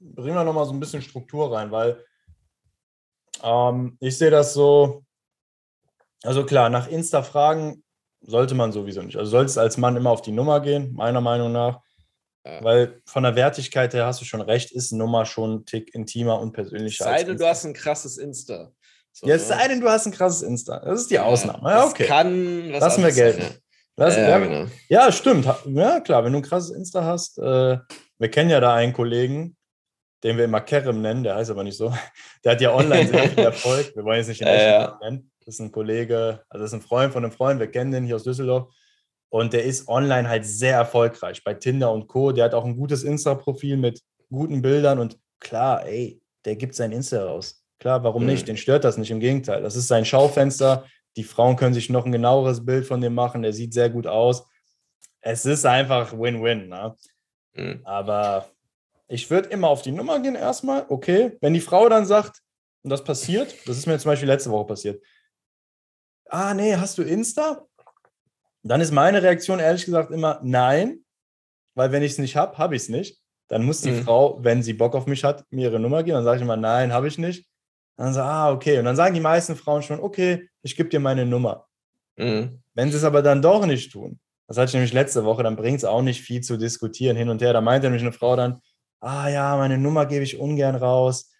bringen 0.00 0.36
wir 0.36 0.44
nochmal 0.44 0.66
so 0.66 0.72
ein 0.72 0.80
bisschen 0.80 1.02
Struktur 1.02 1.54
rein, 1.54 1.70
weil 1.70 2.04
ähm, 3.42 3.96
ich 4.00 4.16
sehe 4.16 4.30
das 4.30 4.54
so, 4.54 5.04
also 6.22 6.44
klar, 6.44 6.70
nach 6.70 6.88
Insta 6.88 7.22
fragen 7.22 7.84
sollte 8.22 8.54
man 8.54 8.72
sowieso 8.72 9.02
nicht. 9.02 9.16
Also 9.16 9.32
sollte 9.32 9.50
es 9.50 9.58
als 9.58 9.76
Mann 9.76 9.96
immer 9.96 10.10
auf 10.10 10.22
die 10.22 10.32
Nummer 10.32 10.60
gehen, 10.60 10.94
meiner 10.94 11.20
Meinung 11.20 11.52
nach. 11.52 11.80
Weil 12.44 13.00
von 13.06 13.22
der 13.22 13.36
Wertigkeit 13.36 13.94
her 13.94 14.04
hast 14.04 14.20
du 14.20 14.26
schon 14.26 14.42
recht, 14.42 14.70
ist 14.70 14.92
Nummer 14.92 15.24
schon 15.24 15.54
ein 15.54 15.64
Tick 15.64 15.94
intimer 15.94 16.40
und 16.40 16.52
persönlicher. 16.52 17.04
Sei 17.04 17.24
denn, 17.24 17.38
du 17.38 17.46
hast 17.46 17.64
ein 17.64 17.72
krasses 17.72 18.18
Insta. 18.18 18.70
So, 19.12 19.26
ja, 19.26 19.36
es 19.36 19.48
sei 19.48 19.68
denn, 19.68 19.80
du 19.80 19.88
hast 19.88 20.06
ein 20.06 20.12
krasses 20.12 20.42
Insta. 20.42 20.80
Das 20.80 21.00
ist 21.00 21.10
die 21.10 21.18
Ausnahme. 21.18 21.70
Ja, 21.70 21.86
okay. 21.86 22.04
kann 22.04 22.70
was 22.72 22.80
Lassen 22.80 23.02
wir 23.02 23.12
gelten. 23.12 23.40
Sein, 23.40 23.50
ja. 23.50 24.04
Lassen, 24.04 24.20
ja, 24.20 24.38
genau. 24.38 24.70
ja, 24.88 25.12
stimmt. 25.12 25.48
Ja, 25.66 26.00
klar, 26.00 26.24
wenn 26.24 26.32
du 26.32 26.40
ein 26.40 26.42
krasses 26.42 26.76
Insta 26.76 27.04
hast, 27.04 27.38
äh, 27.38 27.78
wir 28.18 28.30
kennen 28.30 28.50
ja 28.50 28.60
da 28.60 28.74
einen 28.74 28.92
Kollegen, 28.92 29.56
den 30.22 30.36
wir 30.36 30.44
immer 30.44 30.60
Kerem 30.60 31.00
nennen, 31.00 31.22
der 31.22 31.36
heißt 31.36 31.50
aber 31.50 31.64
nicht 31.64 31.76
so. 31.78 31.94
Der 32.44 32.52
hat 32.52 32.60
ja 32.60 32.74
online 32.74 33.06
sehr 33.06 33.30
viel 33.30 33.38
Erfolg. 33.44 33.94
Wir 33.94 34.04
wollen 34.04 34.18
jetzt 34.18 34.28
nicht 34.28 34.40
den 34.42 34.48
ja. 34.48 34.98
nennen. 35.00 35.30
Das 35.44 35.54
ist 35.54 35.60
ein 35.60 35.72
Kollege, 35.72 36.42
also 36.48 36.64
das 36.64 36.72
ist 36.72 36.74
ein 36.74 36.86
Freund 36.86 37.12
von 37.12 37.24
einem 37.24 37.32
Freund, 37.32 37.60
wir 37.60 37.70
kennen 37.70 37.90
den 37.90 38.04
hier 38.04 38.16
aus 38.16 38.24
Düsseldorf. 38.24 38.74
Und 39.34 39.52
der 39.52 39.64
ist 39.64 39.88
online 39.88 40.28
halt 40.28 40.46
sehr 40.46 40.76
erfolgreich 40.76 41.42
bei 41.42 41.54
Tinder 41.54 41.90
und 41.90 42.06
Co. 42.06 42.30
Der 42.30 42.44
hat 42.44 42.54
auch 42.54 42.64
ein 42.64 42.76
gutes 42.76 43.02
Insta-Profil 43.02 43.76
mit 43.76 44.00
guten 44.30 44.62
Bildern 44.62 45.00
und 45.00 45.18
klar, 45.40 45.84
ey, 45.84 46.22
der 46.44 46.54
gibt 46.54 46.76
sein 46.76 46.92
Insta 46.92 47.24
raus. 47.24 47.66
Klar, 47.80 48.04
warum 48.04 48.22
mhm. 48.22 48.28
nicht? 48.28 48.46
Den 48.46 48.56
stört 48.56 48.84
das 48.84 48.96
nicht, 48.96 49.10
im 49.10 49.18
Gegenteil. 49.18 49.60
Das 49.60 49.74
ist 49.74 49.88
sein 49.88 50.04
Schaufenster. 50.04 50.86
Die 51.16 51.24
Frauen 51.24 51.56
können 51.56 51.74
sich 51.74 51.90
noch 51.90 52.06
ein 52.06 52.12
genaueres 52.12 52.64
Bild 52.64 52.86
von 52.86 53.00
dem 53.00 53.14
machen. 53.14 53.42
Der 53.42 53.52
sieht 53.52 53.74
sehr 53.74 53.90
gut 53.90 54.06
aus. 54.06 54.46
Es 55.20 55.44
ist 55.44 55.66
einfach 55.66 56.12
Win-Win. 56.12 56.68
Ne? 56.68 56.94
Mhm. 57.54 57.80
Aber 57.82 58.48
ich 59.08 59.28
würde 59.30 59.48
immer 59.48 59.66
auf 59.66 59.82
die 59.82 59.90
Nummer 59.90 60.20
gehen 60.20 60.36
erstmal. 60.36 60.86
Okay, 60.88 61.36
wenn 61.40 61.54
die 61.54 61.60
Frau 61.60 61.88
dann 61.88 62.06
sagt, 62.06 62.40
und 62.84 62.90
das 62.90 63.02
passiert, 63.02 63.52
das 63.66 63.78
ist 63.78 63.86
mir 63.86 63.98
zum 63.98 64.12
Beispiel 64.12 64.28
letzte 64.28 64.52
Woche 64.52 64.66
passiert. 64.66 65.02
Ah, 66.26 66.54
nee, 66.54 66.76
hast 66.76 66.98
du 66.98 67.02
Insta? 67.02 67.66
Dann 68.64 68.80
ist 68.80 68.92
meine 68.92 69.22
Reaktion 69.22 69.58
ehrlich 69.58 69.84
gesagt 69.84 70.10
immer 70.10 70.40
nein, 70.42 71.00
weil 71.74 71.92
wenn 71.92 72.02
ich 72.02 72.12
es 72.12 72.18
nicht 72.18 72.34
habe, 72.34 72.56
habe 72.56 72.74
ich 72.74 72.82
es 72.82 72.88
nicht. 72.88 73.20
Dann 73.48 73.64
muss 73.64 73.82
die 73.82 73.90
mhm. 73.90 74.02
Frau, 74.02 74.42
wenn 74.42 74.62
sie 74.62 74.72
Bock 74.72 74.94
auf 74.94 75.06
mich 75.06 75.22
hat, 75.22 75.44
mir 75.50 75.70
ihre 75.70 75.78
Nummer 75.78 76.02
geben. 76.02 76.14
Dann 76.14 76.24
sage 76.24 76.38
ich 76.38 76.42
immer 76.42 76.56
nein, 76.56 76.92
habe 76.92 77.08
ich 77.08 77.18
nicht. 77.18 77.46
Dann 77.96 78.14
sagen 78.14 78.28
ah, 78.28 78.50
okay. 78.50 78.78
Und 78.78 78.86
dann 78.86 78.96
sagen 78.96 79.14
die 79.14 79.20
meisten 79.20 79.54
Frauen 79.54 79.82
schon, 79.82 80.00
okay, 80.00 80.48
ich 80.62 80.76
gebe 80.76 80.88
dir 80.88 80.98
meine 80.98 81.26
Nummer. 81.26 81.66
Mhm. 82.16 82.62
Wenn 82.72 82.90
sie 82.90 82.96
es 82.96 83.04
aber 83.04 83.22
dann 83.22 83.42
doch 83.42 83.66
nicht 83.66 83.92
tun, 83.92 84.18
das 84.48 84.56
hatte 84.56 84.68
ich 84.68 84.74
nämlich 84.74 84.92
letzte 84.92 85.24
Woche, 85.24 85.42
dann 85.42 85.56
bringt 85.56 85.78
es 85.78 85.84
auch 85.84 86.02
nicht 86.02 86.22
viel 86.22 86.40
zu 86.40 86.56
diskutieren 86.56 87.16
hin 87.16 87.28
und 87.28 87.42
her. 87.42 87.52
Da 87.52 87.60
meinte 87.60 87.86
nämlich 87.86 88.02
eine 88.02 88.12
Frau 88.12 88.34
dann, 88.34 88.60
ah 89.00 89.28
ja, 89.28 89.56
meine 89.56 89.78
Nummer 89.78 90.06
gebe 90.06 90.24
ich 90.24 90.38
ungern 90.38 90.74
raus. 90.74 91.30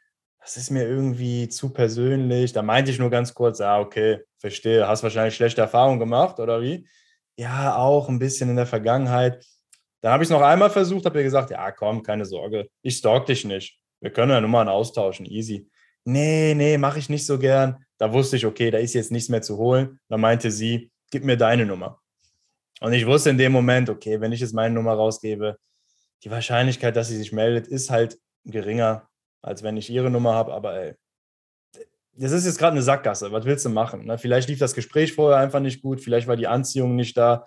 Das 0.40 0.58
ist 0.58 0.70
mir 0.70 0.86
irgendwie 0.86 1.48
zu 1.48 1.70
persönlich. 1.70 2.52
Da 2.52 2.62
meinte 2.62 2.90
ich 2.90 2.98
nur 2.98 3.08
ganz 3.08 3.32
kurz, 3.32 3.62
ah, 3.62 3.80
okay, 3.80 4.20
verstehe, 4.38 4.86
hast 4.86 5.02
wahrscheinlich 5.02 5.34
schlechte 5.34 5.62
Erfahrungen 5.62 5.98
gemacht 5.98 6.38
oder 6.38 6.60
wie? 6.60 6.86
Ja, 7.36 7.76
auch 7.76 8.08
ein 8.08 8.18
bisschen 8.18 8.50
in 8.50 8.56
der 8.56 8.66
Vergangenheit. 8.66 9.44
Dann 10.00 10.12
habe 10.12 10.22
ich 10.22 10.28
es 10.28 10.32
noch 10.32 10.42
einmal 10.42 10.70
versucht, 10.70 11.06
habe 11.06 11.18
ihr 11.18 11.24
gesagt, 11.24 11.50
ja, 11.50 11.72
komm, 11.72 12.02
keine 12.02 12.24
Sorge, 12.24 12.68
ich 12.82 12.96
stalk 12.96 13.26
dich 13.26 13.44
nicht. 13.44 13.78
Wir 14.00 14.10
können 14.10 14.30
ja 14.30 14.40
Nummern 14.40 14.68
austauschen, 14.68 15.26
easy 15.26 15.68
nee, 16.04 16.54
nee, 16.54 16.78
mache 16.78 16.98
ich 16.98 17.08
nicht 17.08 17.26
so 17.26 17.38
gern. 17.38 17.84
Da 17.98 18.12
wusste 18.12 18.36
ich, 18.36 18.46
okay, 18.46 18.70
da 18.70 18.78
ist 18.78 18.94
jetzt 18.94 19.12
nichts 19.12 19.28
mehr 19.28 19.42
zu 19.42 19.56
holen. 19.56 19.98
Da 20.08 20.16
meinte 20.16 20.50
sie, 20.50 20.90
gib 21.10 21.24
mir 21.24 21.36
deine 21.36 21.66
Nummer. 21.66 22.00
Und 22.80 22.92
ich 22.92 23.06
wusste 23.06 23.30
in 23.30 23.38
dem 23.38 23.52
Moment, 23.52 23.88
okay, 23.88 24.20
wenn 24.20 24.32
ich 24.32 24.40
jetzt 24.40 24.54
meine 24.54 24.74
Nummer 24.74 24.94
rausgebe, 24.94 25.58
die 26.22 26.30
Wahrscheinlichkeit, 26.30 26.96
dass 26.96 27.08
sie 27.08 27.16
sich 27.16 27.32
meldet, 27.32 27.66
ist 27.66 27.90
halt 27.90 28.18
geringer. 28.44 29.08
als 29.42 29.62
wenn 29.62 29.76
ich 29.76 29.90
ihre 29.90 30.10
Nummer 30.10 30.34
habe. 30.34 30.54
Aber 30.54 30.74
ey, 30.74 30.94
das 32.16 32.32
ist 32.32 32.46
jetzt 32.46 32.58
gerade 32.58 32.72
eine 32.72 32.82
Sackgasse. 32.82 33.32
Was 33.32 33.44
willst 33.44 33.64
du 33.64 33.70
machen? 33.70 34.04
Ne? 34.06 34.18
Vielleicht 34.18 34.48
lief 34.48 34.58
das 34.58 34.74
Gespräch 34.74 35.12
vorher 35.12 35.38
einfach 35.38 35.60
nicht 35.60 35.82
gut, 35.82 36.00
vielleicht 36.00 36.26
war 36.26 36.36
die 36.36 36.46
Anziehung 36.46 36.94
nicht 36.94 37.16
da. 37.16 37.46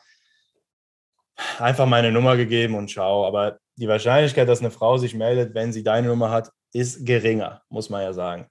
Einfach 1.60 1.86
meine 1.86 2.12
Nummer 2.12 2.36
gegeben 2.36 2.76
und 2.76 2.90
schau. 2.90 3.26
Aber 3.26 3.60
die 3.76 3.88
Wahrscheinlichkeit, 3.88 4.50
dass 4.50 4.60
eine 4.60 4.72
Frau 4.72 4.98
sich 4.98 5.14
meldet, 5.14 5.54
wenn 5.54 5.72
sie 5.72 5.84
deine 5.84 6.08
Nummer 6.08 6.32
hat, 6.32 6.50
ist 6.74 7.06
geringer, 7.06 7.62
muss 7.70 7.90
man 7.90 8.02
ja 8.02 8.14
sagen. 8.14 8.48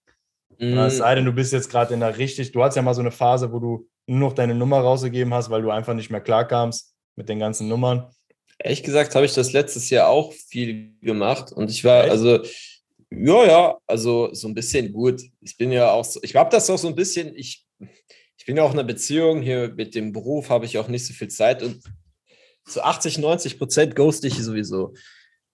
Mm. 0.59 0.79
Es 0.79 0.99
sei 0.99 1.15
denn, 1.17 1.25
du 1.25 1.33
bist 1.33 1.53
jetzt 1.53 1.71
gerade 1.71 1.95
in 1.95 2.01
der 2.01 2.17
richtig, 2.17 2.53
du 2.53 2.63
hast 2.63 2.77
ja 2.77 2.83
mal 2.83 2.95
so 2.95 3.01
eine 3.01 3.11
Phase, 3.11 3.53
wo 3.53 3.59
du 3.59 3.89
nur 4.07 4.29
noch 4.29 4.33
deine 4.35 4.55
Nummer 4.55 4.81
rausgegeben 4.81 5.35
hast, 5.35 5.51
weil 5.51 5.63
du 5.63 5.71
einfach 5.71 5.95
nicht 5.95 6.11
mehr 6.11 6.21
klarkamst 6.21 6.95
mit 7.17 7.29
den 7.29 7.39
ganzen 7.39 7.69
Nummern. 7.69 8.09
Ehrlich 8.59 8.83
gesagt 8.83 9.15
habe 9.15 9.27
ich 9.27 9.35
das 9.35 9.53
letztes 9.53 9.91
Jahr 9.91 10.09
auch 10.09 10.33
viel 10.33 10.95
gemacht 11.03 11.53
und 11.53 11.71
ich 11.71 11.85
war, 11.85 12.05
Echt? 12.05 12.13
also 12.13 12.39
ja, 13.11 13.47
ja, 13.47 13.79
also 13.87 14.33
so 14.35 14.49
ein 14.49 14.55
bisschen 14.55 14.93
gut. 14.93 15.23
Ich 15.41 15.57
bin 15.57 15.73
ja 15.73 15.91
auch 15.91 16.05
so, 16.05 16.21
ich 16.23 16.35
habe 16.35 16.51
das 16.51 16.69
auch 16.71 16.79
so 16.79 16.89
ein 16.89 16.95
bisschen, 16.95 17.35
ich, 17.37 17.65
ich 18.37 18.47
bin 18.47 18.57
ja 18.57 18.63
auch 18.63 18.73
in 18.73 18.79
einer 18.79 18.87
Beziehung, 18.87 19.43
hier 19.43 19.73
mit 19.75 19.95
dem 19.95 20.13
Beruf 20.13 20.51
habe 20.51 20.65
ich 20.65 20.79
auch 20.79 20.89
nicht 20.89 21.07
so 21.07 21.15
viel 21.15 21.29
Zeit 21.29 21.63
und 21.63 21.83
zu 22.67 22.83
80, 22.83 23.19
90 23.19 23.59
Prozent 23.59 23.95
ghost 23.95 24.25
ich 24.25 24.35
sowieso. 24.43 24.95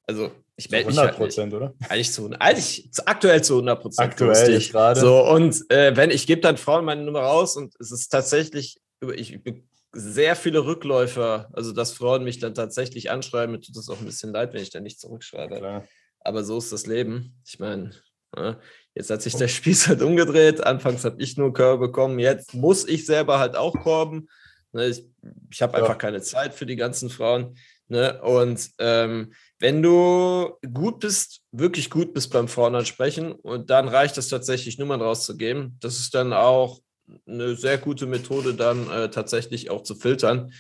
Also 0.06 0.30
ich 0.56 0.70
melde 0.70 0.88
mich 0.88 0.96
100 0.96 1.12
halt 1.12 1.16
Prozent, 1.16 1.54
oder? 1.54 1.74
Eigentlich 1.88 2.12
zu, 2.12 2.30
eigentlich 2.38 2.90
aktuell 3.04 3.42
zu 3.44 3.54
100 3.54 3.80
Prozent. 3.80 4.10
Aktuell 4.10 4.58
gerade. 4.60 5.00
So 5.00 5.26
und 5.28 5.70
äh, 5.70 5.96
wenn 5.96 6.10
ich 6.10 6.26
gebe 6.26 6.40
dann 6.40 6.56
Frauen 6.56 6.84
meine 6.84 7.02
Nummer 7.02 7.20
raus 7.20 7.56
und 7.56 7.74
es 7.78 7.92
ist 7.92 8.08
tatsächlich, 8.08 8.78
ich, 9.14 9.34
ich 9.44 9.62
sehr 9.92 10.36
viele 10.36 10.64
Rückläufer, 10.64 11.50
also 11.52 11.72
dass 11.72 11.92
Frauen 11.92 12.24
mich 12.24 12.38
dann 12.38 12.54
tatsächlich 12.54 13.10
anschreiben, 13.10 13.52
mir 13.52 13.60
tut 13.60 13.76
es 13.76 13.90
auch 13.90 13.98
ein 13.98 14.06
bisschen 14.06 14.32
leid, 14.32 14.54
wenn 14.54 14.62
ich 14.62 14.70
dann 14.70 14.82
nicht 14.82 14.98
zurückschreibe. 14.98 15.56
Klar. 15.56 15.84
Aber 16.24 16.44
so 16.44 16.58
ist 16.58 16.72
das 16.72 16.86
Leben. 16.86 17.34
Ich 17.44 17.58
meine, 17.58 17.92
ja, 18.36 18.58
jetzt 18.94 19.10
hat 19.10 19.22
sich 19.22 19.36
der 19.36 19.48
Spieß 19.48 19.88
halt 19.88 20.02
umgedreht. 20.02 20.64
Anfangs 20.64 21.04
habe 21.04 21.22
ich 21.22 21.36
nur 21.36 21.52
Körbe 21.52 21.86
bekommen, 21.88 22.18
jetzt 22.18 22.54
muss 22.54 22.86
ich 22.86 23.06
selber 23.06 23.38
halt 23.38 23.56
auch 23.56 23.74
korben. 23.74 24.28
Ne, 24.72 24.86
ich, 24.86 25.04
ich 25.50 25.62
habe 25.62 25.76
ja. 25.76 25.84
einfach 25.84 25.98
keine 25.98 26.22
Zeit 26.22 26.54
für 26.54 26.66
die 26.66 26.76
ganzen 26.76 27.10
Frauen. 27.10 27.56
Ne? 27.88 28.22
Und 28.22 28.70
ähm, 28.78 29.34
wenn 29.58 29.82
du 29.82 30.54
gut 30.72 31.00
bist, 31.00 31.42
wirklich 31.52 31.90
gut 31.90 32.14
bist 32.14 32.32
beim 32.32 32.48
Frauenansprechen 32.48 33.32
und 33.32 33.68
dann 33.68 33.86
reicht 33.86 34.16
es 34.16 34.28
tatsächlich, 34.28 34.78
Nummern 34.78 35.02
rauszugeben. 35.02 35.76
Das 35.80 35.98
ist 35.98 36.14
dann 36.14 36.32
auch 36.32 36.80
eine 37.26 37.54
sehr 37.54 37.76
gute 37.76 38.06
Methode, 38.06 38.54
dann 38.54 38.90
äh, 38.90 39.10
tatsächlich 39.10 39.70
auch 39.70 39.82
zu 39.82 39.94
filtern, 39.94 40.52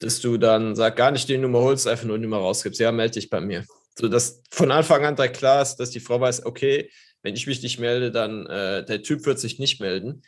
dass 0.00 0.20
du 0.20 0.36
dann 0.36 0.74
sag 0.74 0.96
gar 0.96 1.12
nicht 1.12 1.28
die 1.28 1.38
Nummer 1.38 1.60
holst, 1.60 1.86
einfach 1.86 2.06
nur 2.06 2.18
die 2.18 2.24
Nummer 2.24 2.38
rausgibst. 2.38 2.80
Ja, 2.80 2.90
melde 2.90 3.14
dich 3.14 3.30
bei 3.30 3.40
mir. 3.40 3.64
So 4.00 4.08
dass 4.08 4.42
von 4.50 4.70
Anfang 4.70 5.04
an 5.04 5.16
direkt 5.16 5.36
klar 5.36 5.60
ist, 5.62 5.76
dass 5.76 5.90
die 5.90 6.00
Frau 6.00 6.20
weiß, 6.20 6.46
okay, 6.46 6.90
wenn 7.22 7.34
ich 7.34 7.46
mich 7.46 7.62
nicht 7.62 7.78
melde, 7.78 8.10
dann 8.10 8.46
äh, 8.46 8.84
der 8.84 9.02
Typ 9.02 9.26
wird 9.26 9.38
sich 9.38 9.58
nicht 9.58 9.80
melden. 9.80 10.22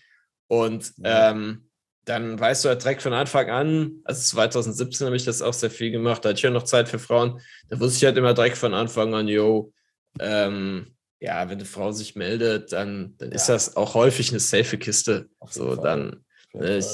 Und 0.47 0.93
ähm, 1.03 1.71
dann 2.05 2.39
weißt 2.39 2.65
du 2.65 2.69
ja 2.69 2.75
direkt 2.75 3.03
von 3.03 3.15
Anfang 3.15 3.49
an, 3.49 3.93
also 4.05 4.21
2017 4.21 5.07
habe 5.07 5.17
ich 5.17 5.25
das 5.25 5.41
auch 5.41 5.55
sehr 5.55 5.71
viel 5.71 5.91
gemacht, 5.91 6.25
da 6.25 6.31
hatte 6.31 6.39
ich 6.39 6.43
ja 6.43 6.51
noch 6.51 6.65
Zeit 6.65 6.89
für 6.89 6.99
Frauen, 6.99 7.41
da 7.69 7.81
wusste 7.81 7.99
ich 7.99 8.05
halt 8.05 8.19
immer 8.19 8.35
direkt 8.35 8.59
von 8.59 8.75
Anfang 8.75 9.15
an, 9.15 9.29
yo, 9.29 9.73
ähm, 10.19 10.95
ja, 11.21 11.49
wenn 11.49 11.59
eine 11.59 11.65
Frau 11.65 11.93
sich 11.93 12.17
meldet, 12.17 12.73
dann, 12.73 13.15
dann 13.19 13.31
ja. 13.31 13.37
ist 13.37 13.49
das 13.49 13.77
auch 13.77 13.95
häufig 13.95 14.31
eine 14.31 14.41
safe 14.41 14.77
Kiste. 14.77 15.29
So, 15.49 15.77
dann. 15.77 16.25
Äh, 16.53 16.79
ich, 16.79 16.87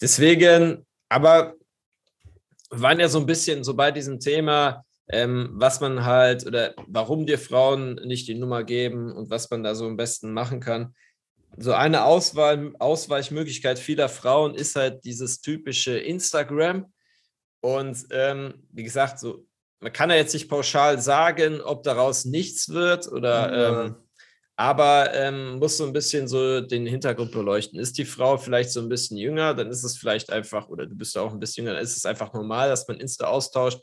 deswegen, 0.00 0.86
aber 1.10 1.54
wir 2.70 2.80
waren 2.80 2.98
ja 2.98 3.08
so 3.08 3.18
ein 3.18 3.26
bisschen 3.26 3.62
so 3.62 3.74
bei 3.74 3.92
diesem 3.92 4.18
Thema, 4.18 4.84
ähm, 5.08 5.50
was 5.54 5.80
man 5.80 6.04
halt 6.04 6.46
oder 6.46 6.74
warum 6.86 7.26
dir 7.26 7.38
Frauen 7.38 7.94
nicht 8.04 8.28
die 8.28 8.34
Nummer 8.34 8.64
geben 8.64 9.12
und 9.12 9.30
was 9.30 9.50
man 9.50 9.62
da 9.62 9.74
so 9.74 9.86
am 9.86 9.96
besten 9.96 10.32
machen 10.32 10.60
kann. 10.60 10.94
So 11.56 11.72
eine 11.72 12.04
Auswahl, 12.04 12.72
Ausweichmöglichkeit 12.78 13.78
vieler 13.78 14.08
Frauen 14.08 14.54
ist 14.54 14.76
halt 14.76 15.04
dieses 15.04 15.40
typische 15.40 15.98
Instagram. 15.98 16.92
Und 17.60 18.06
ähm, 18.10 18.66
wie 18.72 18.82
gesagt, 18.82 19.18
so 19.18 19.46
man 19.82 19.92
kann 19.92 20.10
ja 20.10 20.16
jetzt 20.16 20.32
nicht 20.32 20.48
pauschal 20.48 21.00
sagen, 21.00 21.60
ob 21.60 21.82
daraus 21.82 22.24
nichts 22.24 22.68
wird 22.68 23.10
oder 23.10 23.52
ja. 23.52 23.84
ähm, 23.84 23.96
aber 24.54 25.12
ähm, 25.14 25.58
muss 25.58 25.78
so 25.78 25.84
ein 25.84 25.92
bisschen 25.92 26.28
so 26.28 26.60
den 26.60 26.86
Hintergrund 26.86 27.32
beleuchten. 27.32 27.80
Ist 27.80 27.98
die 27.98 28.04
Frau 28.04 28.36
vielleicht 28.36 28.70
so 28.70 28.80
ein 28.80 28.88
bisschen 28.88 29.16
jünger, 29.16 29.54
dann 29.54 29.70
ist 29.70 29.82
es 29.82 29.96
vielleicht 29.96 30.30
einfach, 30.30 30.68
oder 30.68 30.86
du 30.86 30.94
bist 30.94 31.18
auch 31.18 31.32
ein 31.32 31.40
bisschen 31.40 31.64
jünger, 31.64 31.74
dann 31.74 31.82
ist 31.82 31.96
es 31.96 32.04
einfach 32.04 32.32
normal, 32.32 32.68
dass 32.68 32.86
man 32.86 33.00
Insta 33.00 33.26
austauscht. 33.26 33.80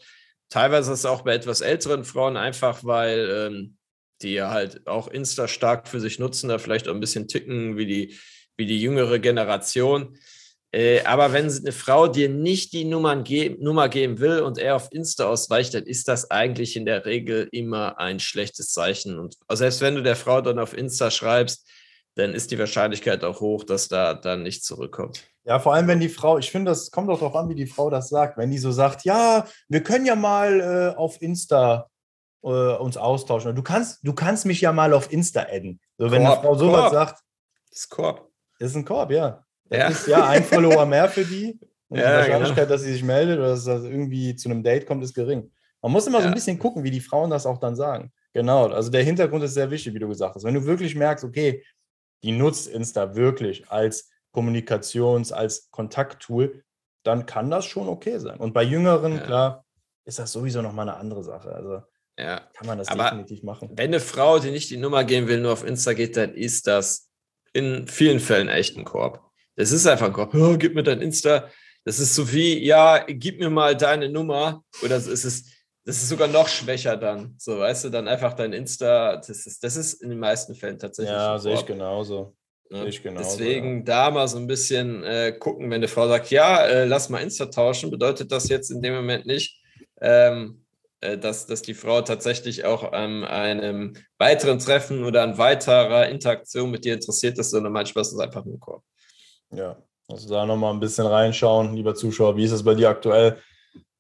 Teilweise 0.50 0.92
ist 0.94 1.00
es 1.00 1.06
auch 1.06 1.22
bei 1.22 1.34
etwas 1.34 1.62
älteren 1.62 2.04
Frauen 2.04 2.38
einfach, 2.38 2.84
weil 2.84 3.30
ähm, 3.30 3.78
die 4.22 4.42
halt 4.42 4.86
auch 4.88 5.08
Insta 5.08 5.48
stark 5.48 5.88
für 5.88 6.00
sich 6.00 6.20
nutzen, 6.20 6.50
da 6.50 6.58
vielleicht 6.58 6.88
auch 6.88 6.94
ein 6.94 7.00
bisschen 7.00 7.28
ticken 7.28 7.78
wie 7.78 7.86
die, 7.86 8.20
wie 8.58 8.66
die 8.66 8.82
jüngere 8.82 9.20
Generation. 9.20 10.18
Äh, 10.72 11.02
aber 11.04 11.34
wenn 11.34 11.50
eine 11.50 11.72
Frau 11.72 12.08
dir 12.08 12.30
nicht 12.30 12.74
die 12.74 12.86
Nummern 12.86 13.24
ge 13.24 13.58
Nummer 13.60 13.90
geben 13.90 14.20
will 14.20 14.42
und 14.42 14.58
er 14.58 14.76
auf 14.76 14.92
Insta 14.92 15.28
ausweicht, 15.28 15.74
dann 15.74 15.84
ist 15.84 16.08
das 16.08 16.30
eigentlich 16.30 16.76
in 16.76 16.86
der 16.86 17.06
Regel 17.06 17.48
immer 17.52 18.00
ein 18.00 18.20
schlechtes 18.20 18.72
Zeichen. 18.72 19.18
Und 19.18 19.38
selbst 19.52 19.82
wenn 19.82 19.96
du 19.96 20.04
der 20.04 20.16
Frau 20.16 20.42
dann 20.42 20.60
auf 20.60 20.78
Insta 20.78 21.10
schreibst, 21.10 21.68
dann 22.16 22.34
ist 22.34 22.52
die 22.52 22.60
Wahrscheinlichkeit 22.60 23.24
auch 23.24 23.40
hoch, 23.40 23.64
dass 23.64 23.88
da 23.88 24.14
dann 24.14 24.44
nichts 24.44 24.66
zurückkommt. 24.66 25.29
Ja, 25.46 25.60
vor 25.60 25.74
allem, 25.74 25.88
wenn 25.88 26.00
die 26.00 26.10
Frau, 26.10 26.38
ich 26.38 26.52
finde, 26.52 26.72
das 26.72 26.92
kommt 26.92 27.10
auch 27.10 27.20
darauf 27.20 27.36
an, 27.36 27.50
wie 27.50 27.56
die 27.56 27.66
Frau 27.66 27.90
das 27.90 28.10
sagt. 28.10 28.38
Wenn 28.38 28.52
die 28.52 28.58
so 28.58 28.72
sagt, 28.72 29.04
ja, 29.04 29.46
wir 29.68 29.82
können 29.84 30.06
ja 30.06 30.16
mal 30.16 30.60
äh, 30.60 30.98
auf 30.98 31.22
Insta 31.22 31.90
äh, 32.44 32.48
uns 32.48 32.98
austauschen. 32.98 33.56
Du 33.56 33.64
kannst, 33.64 34.06
du 34.06 34.14
kannst 34.14 34.46
mich 34.46 34.62
ja 34.62 34.72
mal 34.72 34.94
auf 34.94 35.12
Insta 35.12 35.42
adden. 35.42 35.80
So, 35.98 36.12
wenn 36.12 36.24
Korb, 36.24 36.40
eine 36.40 36.48
Frau 36.48 36.56
sowas 36.56 36.92
sagt. 36.92 37.22
Das 37.70 37.80
ist 37.80 37.90
Korb. 37.90 38.30
Das 38.60 38.72
ist 38.72 38.76
ein 38.76 38.86
Korb, 38.86 39.12
ja. 39.12 39.44
Das 39.70 39.80
ja. 39.80 39.88
ist 39.88 40.08
ja 40.08 40.28
ein 40.28 40.44
Follower 40.44 40.86
mehr 40.86 41.10
für 41.10 41.26
die. 41.26 41.60
Und 41.90 41.98
ja, 41.98 42.06
die 42.06 42.18
Wahrscheinlichkeit, 42.18 42.68
genau. 42.68 42.70
dass 42.70 42.84
sie 42.84 42.94
sich 42.94 43.04
meldet 43.04 43.40
oder 43.40 43.50
dass 43.50 43.64
das 43.64 43.84
irgendwie 43.84 44.36
zu 44.36 44.50
einem 44.50 44.62
Date 44.62 44.86
kommt, 44.86 45.04
ist 45.04 45.16
gering. 45.16 45.52
Man 45.82 45.92
muss 45.92 46.06
immer 46.06 46.20
ja. 46.20 46.24
so 46.24 46.28
ein 46.28 46.36
bisschen 46.36 46.60
gucken, 46.60 46.84
wie 46.84 46.92
die 46.92 47.00
Frauen 47.00 47.32
das 47.32 47.48
auch 47.48 47.58
dann 47.58 47.76
sagen. 47.76 48.12
Genau, 48.34 48.68
also 48.68 48.92
der 48.92 49.04
Hintergrund 49.04 49.44
ist 49.44 49.56
sehr 49.56 49.72
wichtig, 49.72 49.96
wie 49.96 50.00
du 50.00 50.08
gesagt 50.08 50.36
hast. 50.36 50.44
Wenn 50.44 50.54
du 50.54 50.66
wirklich 50.66 50.94
merkst, 50.94 51.26
okay, 51.26 51.64
die 52.22 52.32
nutzt 52.32 52.68
Insta 52.68 53.16
wirklich 53.16 53.70
als 53.72 54.10
Kommunikations-, 54.32 55.32
als 55.32 55.70
Kontakttool, 55.72 56.64
dann 57.04 57.26
kann 57.26 57.50
das 57.50 57.66
schon 57.66 57.88
okay 57.88 58.20
sein. 58.20 58.40
Und 58.40 58.54
bei 58.54 58.64
Jüngeren, 58.64 59.16
ja. 59.16 59.22
klar, 59.22 59.66
ist 60.06 60.20
das 60.20 60.32
sowieso 60.32 60.62
nochmal 60.62 60.90
eine 60.90 60.98
andere 60.98 61.24
Sache. 61.24 61.54
Also 61.54 61.82
ja. 62.18 62.42
kann 62.54 62.68
man 62.68 62.78
das 62.78 62.90
Aber 62.90 63.04
definitiv 63.06 63.44
machen. 63.44 63.70
Wenn 63.74 63.88
eine 63.90 64.00
Frau, 64.00 64.40
die 64.40 64.52
nicht 64.52 64.70
die 64.70 64.78
Nummer 64.78 65.04
geben 65.04 65.28
will, 65.28 65.40
nur 65.40 65.54
auf 65.54 65.66
Insta 65.66 65.94
geht, 65.94 66.18
dann 66.18 66.34
ist 66.34 66.68
das 66.68 67.10
in 67.54 67.88
vielen 67.88 68.20
Fällen 68.20 68.50
echt 68.50 68.78
ein 68.78 68.86
Korb. 68.86 69.24
Das 69.56 69.72
ist 69.72 69.88
einfach 69.88 70.08
ein 70.08 70.14
Korb. 70.14 70.34
Oh, 70.36 70.58
gib 70.58 70.76
mir 70.76 70.84
dein 70.84 71.02
Insta. 71.02 71.50
Das 71.86 72.00
ist 72.00 72.16
so 72.16 72.32
wie, 72.32 72.64
ja, 72.64 73.04
gib 73.08 73.40
mir 73.40 73.50
mal 73.50 73.76
deine 73.76 74.10
Nummer. 74.10 74.64
Oder 74.84 74.98
es 74.98 75.08
ist, 75.08 75.50
das 75.86 75.98
ist 75.98 76.10
sogar 76.10 76.28
noch 76.28 76.48
schwächer 76.48 76.98
dann. 76.98 77.36
So, 77.38 77.60
weißt 77.60 77.86
du, 77.86 77.90
dann 77.90 78.08
einfach 78.08 78.34
dein 78.34 78.54
Insta. 78.54 79.16
Das 79.18 79.30
ist, 79.30 79.64
das 79.64 79.76
ist 79.76 80.02
in 80.02 80.10
den 80.10 80.20
meisten 80.20 80.56
Fällen 80.56 80.78
tatsächlich. 80.78 81.16
Ja, 81.16 81.40
sehe 81.40 81.56
ich 81.56 81.66
genauso. 81.66 82.36
Ne? 82.70 82.88
Ich 82.88 83.02
genauso, 83.02 83.38
Deswegen 83.38 83.80
ja. 83.80 83.84
da 83.84 84.12
mal 84.12 84.28
so 84.28 84.38
ein 84.38 84.48
bisschen 84.48 85.04
äh, 85.04 85.32
gucken, 85.38 85.66
wenn 85.66 85.78
eine 85.78 85.88
Frau 85.88 86.08
sagt, 86.08 86.30
ja, 86.30 86.66
äh, 86.66 86.86
lass 86.86 87.10
mal 87.10 87.20
Insta 87.20 87.48
tauschen, 87.48 87.90
bedeutet 87.90 88.32
das 88.32 88.48
jetzt 88.50 88.70
in 88.70 88.82
dem 88.82 88.94
Moment 88.94 89.26
nicht, 89.26 89.60
ähm, 90.02 90.64
äh, 91.02 91.18
dass, 91.18 91.48
dass 91.48 91.64
die 91.64 91.74
Frau 91.74 92.02
tatsächlich 92.02 92.66
auch 92.66 92.92
an 92.92 93.24
einem 93.24 93.96
weiteren 94.20 94.60
Treffen 94.60 95.04
oder 95.04 95.24
an 95.24 95.38
weiterer 95.40 96.10
Interaktion 96.10 96.70
mit 96.70 96.86
dir 96.86 96.94
interessiert 96.94 97.40
ist, 97.40 97.50
sondern 97.50 97.74
manchmal 97.74 98.04
ist 98.04 98.14
es 98.14 98.20
einfach 98.20 98.46
nur 98.46 98.60
Korb. 98.60 98.84
Ja, 99.52 99.82
also 100.08 100.30
da 100.30 100.46
nochmal 100.46 100.74
ein 100.74 100.80
bisschen 100.80 101.08
reinschauen, 101.08 101.76
lieber 101.76 101.96
Zuschauer. 101.96 102.38
Wie 102.38 102.44
ist 102.44 102.52
es 102.52 102.64
bei 102.64 102.76
dir 102.76 102.90
aktuell? 102.90 103.38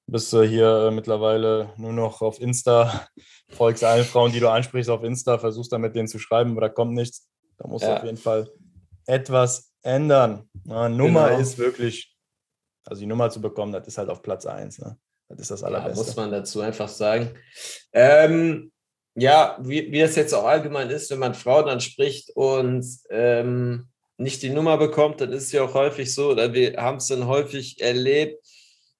Bist 0.06 0.32
du 0.32 0.44
hier 0.44 0.88
äh, 0.88 0.92
mittlerweile 0.92 1.74
nur 1.78 1.94
noch 1.94 2.22
auf 2.22 2.40
Insta? 2.40 3.08
Folgst 3.50 3.84
allen 3.84 4.06
Frauen, 4.06 4.32
die 4.32 4.40
du 4.40 4.50
ansprichst, 4.50 4.92
auf 4.92 5.04
Insta, 5.04 5.40
versuchst 5.40 5.72
dann 5.72 5.82
mit 5.82 5.96
denen 5.96 6.08
zu 6.08 6.20
schreiben, 6.20 6.52
aber 6.52 6.62
da 6.62 6.70
kommt 6.70 6.94
nichts. 6.94 7.28
Da 7.58 7.68
muss 7.68 7.82
ja. 7.82 7.98
auf 7.98 8.04
jeden 8.04 8.18
Fall 8.18 8.50
etwas 9.10 9.72
ändern. 9.82 10.50
Na, 10.64 10.88
Nummer 10.88 11.30
genau. 11.30 11.40
ist 11.42 11.58
wirklich, 11.58 12.16
also 12.86 13.02
die 13.02 13.08
Nummer 13.08 13.30
zu 13.30 13.42
bekommen, 13.42 13.74
das 13.74 13.88
ist 13.88 13.98
halt 13.98 14.10
auf 14.10 14.22
Platz 14.22 14.46
1. 14.46 14.80
Ne? 14.80 14.98
Das 15.28 15.40
ist 15.40 15.52
das 15.52 15.64
Allerbeste. 15.64 16.00
Ja, 16.00 16.06
muss 16.06 16.16
man 16.16 16.32
dazu 16.32 16.62
einfach 16.62 16.88
sagen. 16.88 17.32
Ähm, 17.92 18.72
ja, 19.16 19.58
wie, 19.62 19.92
wie 19.92 20.00
das 20.00 20.16
jetzt 20.16 20.34
auch 20.34 20.46
allgemein 20.46 20.90
ist, 20.90 21.10
wenn 21.10 21.20
man 21.20 21.34
Frauen 21.34 21.68
anspricht 21.68 22.30
und 22.36 22.86
ähm, 23.10 23.90
nicht 24.18 24.44
die 24.44 24.50
Nummer 24.50 24.78
bekommt, 24.78 25.22
dann 25.22 25.32
ist 25.32 25.46
es 25.46 25.52
ja 25.52 25.64
auch 25.64 25.74
häufig 25.74 26.14
so, 26.14 26.30
oder 26.30 26.54
wir 26.54 26.78
haben 26.78 26.98
es 26.98 27.08
dann 27.08 27.26
häufig 27.26 27.82
erlebt, 27.82 28.46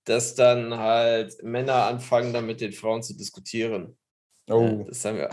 dass 0.06 0.34
dann 0.34 0.78
halt 0.78 1.44
Männer 1.44 1.86
anfangen, 1.86 2.34
dann 2.34 2.48
mit 2.48 2.62
den 2.62 2.72
Frauen 2.72 3.04
zu 3.04 3.16
diskutieren. 3.16 3.98
Oh. 4.50 4.86
Das 4.88 5.06
haben 5.06 5.18
wir, 5.18 5.30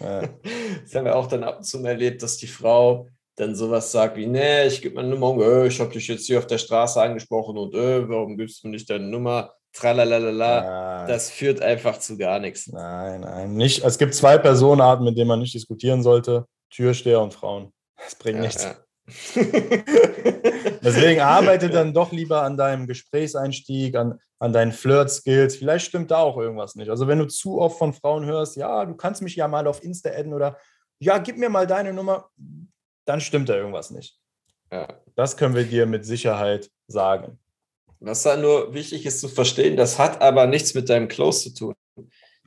ja. 0.00 0.20
das 0.82 0.94
haben 0.94 1.04
wir 1.06 1.16
auch 1.16 1.26
dann 1.26 1.44
ab 1.44 1.58
und 1.58 1.64
zu 1.64 1.82
erlebt, 1.84 2.22
dass 2.22 2.36
die 2.36 2.46
Frau 2.46 3.08
dann 3.36 3.54
sowas 3.54 3.92
sagt 3.92 4.16
wie, 4.16 4.26
nee, 4.26 4.66
ich 4.66 4.82
gebe 4.82 4.96
meine 4.96 5.08
Nummer, 5.08 5.42
äh, 5.42 5.66
ich 5.68 5.80
habe 5.80 5.92
dich 5.92 6.08
jetzt 6.08 6.26
hier 6.26 6.38
auf 6.38 6.46
der 6.46 6.58
Straße 6.58 7.00
angesprochen 7.00 7.56
und 7.56 7.74
äh, 7.74 8.08
warum 8.08 8.36
gibst 8.36 8.62
du 8.62 8.68
mir 8.68 8.72
nicht 8.72 8.90
deine 8.90 9.06
Nummer? 9.06 9.52
tralalala, 9.72 11.06
das 11.06 11.30
führt 11.30 11.62
einfach 11.62 11.98
zu 11.98 12.16
gar 12.18 12.38
nichts. 12.38 12.68
Nein, 12.68 13.20
nein, 13.20 13.54
nicht. 13.54 13.84
Es 13.84 13.98
gibt 13.98 14.14
zwei 14.14 14.38
Personenarten, 14.38 15.04
mit 15.04 15.16
denen 15.16 15.28
man 15.28 15.40
nicht 15.40 15.54
diskutieren 15.54 16.02
sollte: 16.02 16.46
Türsteher 16.70 17.20
und 17.20 17.34
Frauen. 17.34 17.72
Das 17.96 18.14
bringt 18.14 18.38
ja, 18.38 18.42
nichts. 18.42 18.64
Ja. 18.64 18.74
Deswegen 20.82 21.20
arbeite 21.20 21.68
dann 21.70 21.92
doch 21.92 22.12
lieber 22.12 22.42
an 22.42 22.56
deinem 22.56 22.86
Gesprächseinstieg, 22.86 23.96
an, 23.96 24.18
an 24.38 24.52
deinen 24.52 24.72
Flirt-Skills. 24.72 25.56
Vielleicht 25.56 25.86
stimmt 25.86 26.10
da 26.10 26.18
auch 26.18 26.38
irgendwas 26.38 26.74
nicht. 26.74 26.90
Also 26.90 27.06
wenn 27.08 27.18
du 27.18 27.26
zu 27.26 27.60
oft 27.60 27.78
von 27.78 27.92
Frauen 27.92 28.24
hörst, 28.24 28.56
ja, 28.56 28.84
du 28.84 28.94
kannst 28.94 29.22
mich 29.22 29.36
ja 29.36 29.48
mal 29.48 29.66
auf 29.66 29.82
Insta 29.82 30.10
adden 30.10 30.32
oder 30.32 30.56
ja, 31.00 31.18
gib 31.18 31.38
mir 31.38 31.48
mal 31.48 31.66
deine 31.66 31.92
Nummer, 31.92 32.30
dann 33.04 33.20
stimmt 33.20 33.48
da 33.48 33.56
irgendwas 33.56 33.90
nicht. 33.90 34.18
Ja. 34.72 35.00
Das 35.16 35.36
können 35.36 35.54
wir 35.54 35.64
dir 35.64 35.86
mit 35.86 36.04
Sicherheit 36.04 36.70
sagen. 36.86 37.38
Was 37.98 38.22
da 38.22 38.36
nur 38.36 38.72
wichtig 38.72 39.04
ist 39.04 39.20
zu 39.20 39.28
verstehen, 39.28 39.76
das 39.76 39.98
hat 39.98 40.22
aber 40.22 40.46
nichts 40.46 40.74
mit 40.74 40.88
deinem 40.88 41.08
Close 41.08 41.52
zu 41.52 41.54
tun. 41.54 41.74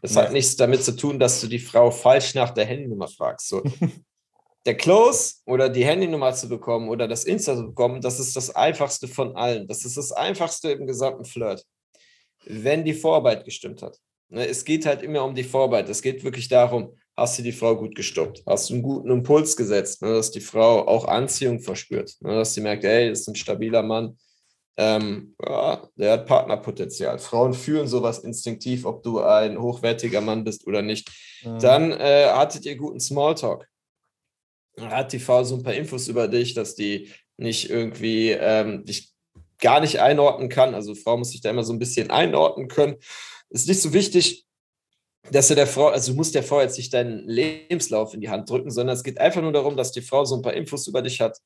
Das 0.01 0.13
Nein. 0.13 0.25
hat 0.25 0.33
nichts 0.33 0.55
damit 0.55 0.83
zu 0.83 0.95
tun, 0.95 1.19
dass 1.19 1.39
du 1.41 1.47
die 1.47 1.59
Frau 1.59 1.91
falsch 1.91 2.33
nach 2.33 2.51
der 2.51 2.65
Handynummer 2.65 3.07
fragst. 3.07 3.47
So, 3.49 3.63
der 4.65 4.75
Close 4.75 5.35
oder 5.45 5.69
die 5.69 5.85
Handynummer 5.85 6.33
zu 6.33 6.49
bekommen 6.49 6.89
oder 6.89 7.07
das 7.07 7.25
Insta 7.25 7.55
zu 7.55 7.67
bekommen, 7.67 8.01
das 8.01 8.19
ist 8.19 8.35
das 8.35 8.55
einfachste 8.55 9.07
von 9.07 9.35
allen. 9.35 9.67
Das 9.67 9.85
ist 9.85 9.97
das 9.97 10.11
einfachste 10.11 10.71
im 10.71 10.87
gesamten 10.87 11.25
Flirt, 11.25 11.65
wenn 12.45 12.83
die 12.83 12.93
Vorarbeit 12.93 13.45
gestimmt 13.45 13.81
hat. 13.81 13.99
Ne, 14.29 14.47
es 14.47 14.65
geht 14.65 14.85
halt 14.85 15.03
immer 15.03 15.23
um 15.23 15.35
die 15.35 15.43
Vorarbeit. 15.43 15.87
Es 15.89 16.01
geht 16.01 16.23
wirklich 16.23 16.47
darum, 16.47 16.97
hast 17.15 17.37
du 17.37 17.43
die 17.43 17.51
Frau 17.51 17.75
gut 17.75 17.95
gestoppt? 17.95 18.43
Hast 18.45 18.69
du 18.69 18.75
einen 18.75 18.83
guten 18.83 19.11
Impuls 19.11 19.55
gesetzt, 19.55 20.01
ne, 20.01 20.13
dass 20.13 20.31
die 20.31 20.41
Frau 20.41 20.87
auch 20.87 21.05
Anziehung 21.05 21.59
verspürt, 21.59 22.15
ne, 22.21 22.35
dass 22.35 22.53
sie 22.53 22.61
merkt, 22.61 22.83
hey, 22.83 23.09
das 23.09 23.21
ist 23.21 23.27
ein 23.27 23.35
stabiler 23.35 23.83
Mann, 23.83 24.17
ähm, 24.75 25.35
ja, 25.45 25.87
der 25.95 26.13
hat 26.13 26.25
Partnerpotenzial. 26.25 27.19
Frauen 27.19 27.53
fühlen 27.53 27.87
sowas 27.87 28.19
instinktiv, 28.19 28.85
ob 28.85 29.03
du 29.03 29.21
ein 29.21 29.61
hochwertiger 29.61 30.21
Mann 30.21 30.43
bist 30.43 30.65
oder 30.65 30.81
nicht. 30.81 31.11
Mhm. 31.43 31.59
Dann 31.59 31.91
äh, 31.91 32.29
hattet 32.31 32.65
ihr 32.65 32.75
guten 32.75 32.99
Smalltalk 32.99 33.67
hat 34.79 35.13
die 35.13 35.19
Frau 35.19 35.43
so 35.43 35.55
ein 35.55 35.63
paar 35.63 35.73
Infos 35.73 36.07
über 36.07 36.27
dich, 36.27 36.53
dass 36.53 36.75
die 36.75 37.11
nicht 37.37 37.69
irgendwie 37.69 38.31
ähm, 38.31 38.85
dich 38.85 39.11
gar 39.59 39.79
nicht 39.79 39.99
einordnen 40.01 40.49
kann. 40.49 40.73
Also 40.73 40.95
Frau 40.95 41.17
muss 41.17 41.31
sich 41.31 41.41
da 41.41 41.49
immer 41.49 41.63
so 41.63 41.73
ein 41.73 41.79
bisschen 41.79 42.09
einordnen 42.09 42.67
können. 42.67 42.95
Ist 43.49 43.67
nicht 43.67 43.81
so 43.81 43.93
wichtig, 43.93 44.45
dass 45.31 45.47
du 45.47 45.55
der 45.55 45.67
Frau, 45.67 45.87
also 45.87 46.11
du 46.11 46.17
musst 46.17 46.35
der 46.35 46.43
Frau 46.43 46.61
jetzt 46.61 46.77
nicht 46.77 46.93
deinen 46.93 47.27
Lebenslauf 47.27 48.13
in 48.13 48.21
die 48.21 48.29
Hand 48.29 48.49
drücken, 48.49 48.71
sondern 48.71 48.95
es 48.95 49.03
geht 49.03 49.19
einfach 49.19 49.41
nur 49.41 49.53
darum, 49.53 49.77
dass 49.77 49.91
die 49.91 50.01
Frau 50.01 50.25
so 50.25 50.35
ein 50.35 50.41
paar 50.41 50.53
Infos 50.53 50.87
über 50.87 51.01
dich 51.01 51.21
hat, 51.21 51.39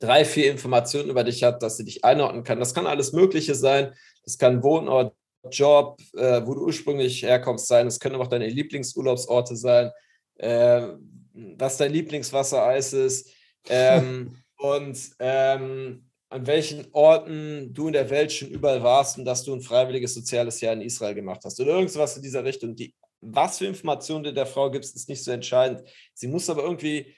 drei, 0.00 0.24
vier 0.24 0.50
Informationen 0.50 1.10
über 1.10 1.24
dich 1.24 1.42
hat, 1.42 1.62
dass 1.62 1.76
sie 1.76 1.84
dich 1.84 2.04
einordnen 2.04 2.44
kann. 2.44 2.58
Das 2.58 2.74
kann 2.74 2.86
alles 2.86 3.12
Mögliche 3.12 3.54
sein. 3.54 3.94
Das 4.24 4.36
kann 4.36 4.62
Wohnort, 4.62 5.14
Job, 5.50 6.00
äh, 6.16 6.42
wo 6.44 6.54
du 6.54 6.64
ursprünglich 6.64 7.22
herkommst 7.22 7.68
sein. 7.68 7.86
Das 7.86 8.00
können 8.00 8.16
auch 8.16 8.26
deine 8.26 8.48
Lieblingsurlaubsorte 8.48 9.56
sein. 9.56 9.90
Äh, 10.36 10.88
was 11.32 11.76
dein 11.76 11.92
Lieblingswassereis 11.92 12.92
ist 12.92 13.30
ähm, 13.68 14.36
und 14.58 14.98
ähm, 15.18 16.05
an 16.28 16.46
welchen 16.46 16.86
Orten 16.92 17.72
du 17.72 17.86
in 17.86 17.92
der 17.92 18.10
Welt 18.10 18.32
schon 18.32 18.48
überall 18.48 18.82
warst 18.82 19.18
und 19.18 19.24
dass 19.24 19.44
du 19.44 19.54
ein 19.54 19.60
freiwilliges 19.60 20.14
soziales 20.14 20.60
Jahr 20.60 20.72
in 20.72 20.80
Israel 20.80 21.14
gemacht 21.14 21.42
hast 21.44 21.60
oder 21.60 21.72
irgendwas 21.72 22.16
in 22.16 22.22
dieser 22.22 22.44
Richtung. 22.44 22.74
Die, 22.74 22.94
was 23.20 23.58
für 23.58 23.66
Informationen 23.66 24.24
du 24.24 24.32
der 24.32 24.46
Frau 24.46 24.70
gibst, 24.70 24.96
ist 24.96 25.08
nicht 25.08 25.22
so 25.22 25.30
entscheidend. 25.30 25.82
Sie 26.14 26.26
muss 26.26 26.50
aber 26.50 26.62
irgendwie 26.62 27.14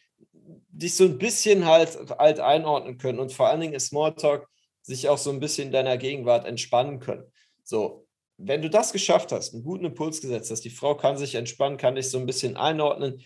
dich 0.68 0.94
so 0.94 1.04
ein 1.04 1.18
bisschen 1.18 1.66
halt, 1.66 1.98
halt 2.18 2.40
einordnen 2.40 2.98
können 2.98 3.18
und 3.18 3.32
vor 3.32 3.48
allen 3.48 3.60
Dingen 3.60 3.74
ist 3.74 3.86
Smalltalk 3.86 4.46
sich 4.82 5.08
auch 5.08 5.18
so 5.18 5.30
ein 5.30 5.40
bisschen 5.40 5.66
in 5.66 5.72
deiner 5.72 5.98
Gegenwart 5.98 6.46
entspannen 6.46 7.00
können. 7.00 7.24
So, 7.62 8.06
wenn 8.38 8.62
du 8.62 8.70
das 8.70 8.92
geschafft 8.92 9.32
hast, 9.32 9.52
einen 9.52 9.64
guten 9.64 9.84
Impuls 9.84 10.20
gesetzt 10.20 10.50
hast, 10.50 10.64
die 10.64 10.70
Frau 10.70 10.94
kann 10.94 11.18
sich 11.18 11.34
entspannen, 11.34 11.76
kann 11.76 11.96
dich 11.96 12.08
so 12.08 12.18
ein 12.18 12.26
bisschen 12.26 12.56
einordnen, 12.56 13.22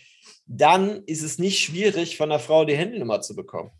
dann 0.47 1.05
ist 1.05 1.23
es 1.23 1.39
nicht 1.39 1.61
schwierig, 1.61 2.16
von 2.16 2.31
der 2.31 2.38
Frau 2.38 2.64
die 2.64 2.77
Handynummer 2.77 3.21
zu 3.21 3.37
bekommen. 3.37 3.71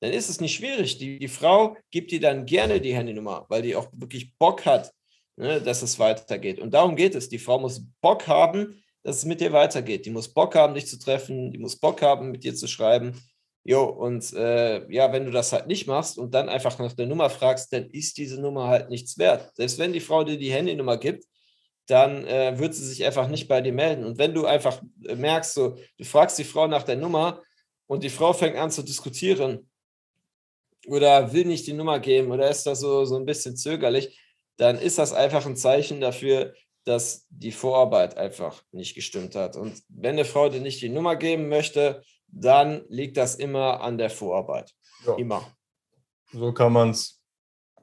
Dann 0.00 0.12
ist 0.12 0.28
es 0.28 0.40
nicht 0.40 0.54
schwierig. 0.54 0.98
Die, 0.98 1.18
die 1.18 1.28
Frau 1.28 1.76
gibt 1.90 2.10
dir 2.10 2.20
dann 2.20 2.46
gerne 2.46 2.80
die 2.80 2.94
Handynummer, 2.94 3.46
weil 3.48 3.62
die 3.62 3.74
auch 3.74 3.88
wirklich 3.92 4.36
Bock 4.38 4.64
hat, 4.64 4.92
ne, 5.36 5.60
dass 5.60 5.82
es 5.82 5.98
weitergeht. 5.98 6.60
Und 6.60 6.72
darum 6.72 6.96
geht 6.96 7.14
es. 7.14 7.28
Die 7.28 7.38
Frau 7.38 7.58
muss 7.58 7.84
Bock 8.00 8.26
haben, 8.28 8.82
dass 9.02 9.18
es 9.18 9.24
mit 9.24 9.40
dir 9.40 9.52
weitergeht. 9.52 10.06
Die 10.06 10.10
muss 10.10 10.32
Bock 10.32 10.54
haben, 10.54 10.74
dich 10.74 10.86
zu 10.86 10.98
treffen. 10.98 11.52
Die 11.52 11.58
muss 11.58 11.76
Bock 11.76 12.00
haben, 12.02 12.30
mit 12.30 12.44
dir 12.44 12.54
zu 12.54 12.68
schreiben. 12.68 13.20
Jo, 13.64 13.84
und 13.84 14.32
äh, 14.32 14.90
ja, 14.90 15.12
wenn 15.12 15.26
du 15.26 15.30
das 15.30 15.52
halt 15.52 15.66
nicht 15.66 15.86
machst 15.86 16.16
und 16.16 16.32
dann 16.32 16.48
einfach 16.48 16.78
nach 16.78 16.92
der 16.92 17.06
Nummer 17.06 17.28
fragst, 17.28 17.72
dann 17.72 17.90
ist 17.90 18.16
diese 18.16 18.40
Nummer 18.40 18.68
halt 18.68 18.88
nichts 18.88 19.18
wert. 19.18 19.50
Selbst 19.56 19.78
wenn 19.78 19.92
die 19.92 20.00
Frau 20.00 20.24
dir 20.24 20.38
die 20.38 20.52
Handynummer 20.52 20.96
gibt, 20.96 21.24
dann 21.86 22.24
äh, 22.26 22.58
wird 22.58 22.74
sie 22.74 22.86
sich 22.86 23.04
einfach 23.04 23.28
nicht 23.28 23.48
bei 23.48 23.60
dir 23.60 23.72
melden. 23.72 24.04
Und 24.04 24.18
wenn 24.18 24.32
du 24.32 24.46
einfach 24.46 24.80
äh, 25.04 25.16
merkst, 25.16 25.54
so, 25.54 25.76
du 25.98 26.04
fragst 26.04 26.38
die 26.38 26.44
Frau 26.44 26.66
nach 26.66 26.82
der 26.82 26.96
Nummer 26.96 27.42
und 27.86 28.04
die 28.04 28.10
Frau 28.10 28.32
fängt 28.32 28.56
an 28.56 28.70
zu 28.70 28.82
diskutieren 28.82 29.68
oder 30.86 31.32
will 31.32 31.44
nicht 31.44 31.66
die 31.66 31.72
Nummer 31.72 31.98
geben 31.98 32.30
oder 32.30 32.48
ist 32.48 32.66
da 32.66 32.74
so, 32.74 33.04
so 33.04 33.16
ein 33.16 33.26
bisschen 33.26 33.56
zögerlich, 33.56 34.20
dann 34.56 34.78
ist 34.78 34.98
das 34.98 35.12
einfach 35.12 35.46
ein 35.46 35.56
Zeichen 35.56 36.00
dafür, 36.00 36.54
dass 36.84 37.26
die 37.28 37.52
Vorarbeit 37.52 38.16
einfach 38.16 38.62
nicht 38.72 38.94
gestimmt 38.94 39.34
hat. 39.34 39.56
Und 39.56 39.82
wenn 39.88 40.14
eine 40.14 40.24
Frau 40.24 40.48
dir 40.48 40.60
nicht 40.60 40.80
die 40.80 40.88
Nummer 40.88 41.16
geben 41.16 41.48
möchte, 41.48 42.02
dann 42.28 42.82
liegt 42.88 43.16
das 43.16 43.34
immer 43.34 43.80
an 43.80 43.98
der 43.98 44.10
Vorarbeit. 44.10 44.72
Ja. 45.06 45.14
Immer. 45.16 45.46
So 46.32 46.52
kann 46.52 46.72
man 46.72 46.90
es 46.90 47.20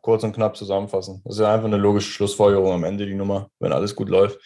kurz 0.01 0.23
und 0.23 0.33
knapp 0.33 0.55
zusammenfassen. 0.55 1.21
Das 1.23 1.35
ist 1.35 1.41
ja 1.41 1.53
einfach 1.53 1.67
eine 1.67 1.77
logische 1.77 2.11
Schlussfolgerung 2.11 2.73
am 2.73 2.83
Ende, 2.83 3.05
die 3.05 3.15
Nummer, 3.15 3.49
wenn 3.59 3.73
alles 3.73 3.95
gut 3.95 4.09
läuft. 4.09 4.39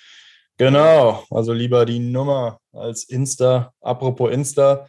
Genau, 0.58 1.24
also 1.32 1.54
lieber 1.54 1.86
die 1.86 2.00
Nummer 2.00 2.60
als 2.74 3.06
Insta. 3.06 3.74
Apropos 3.80 4.32
Insta, 4.32 4.88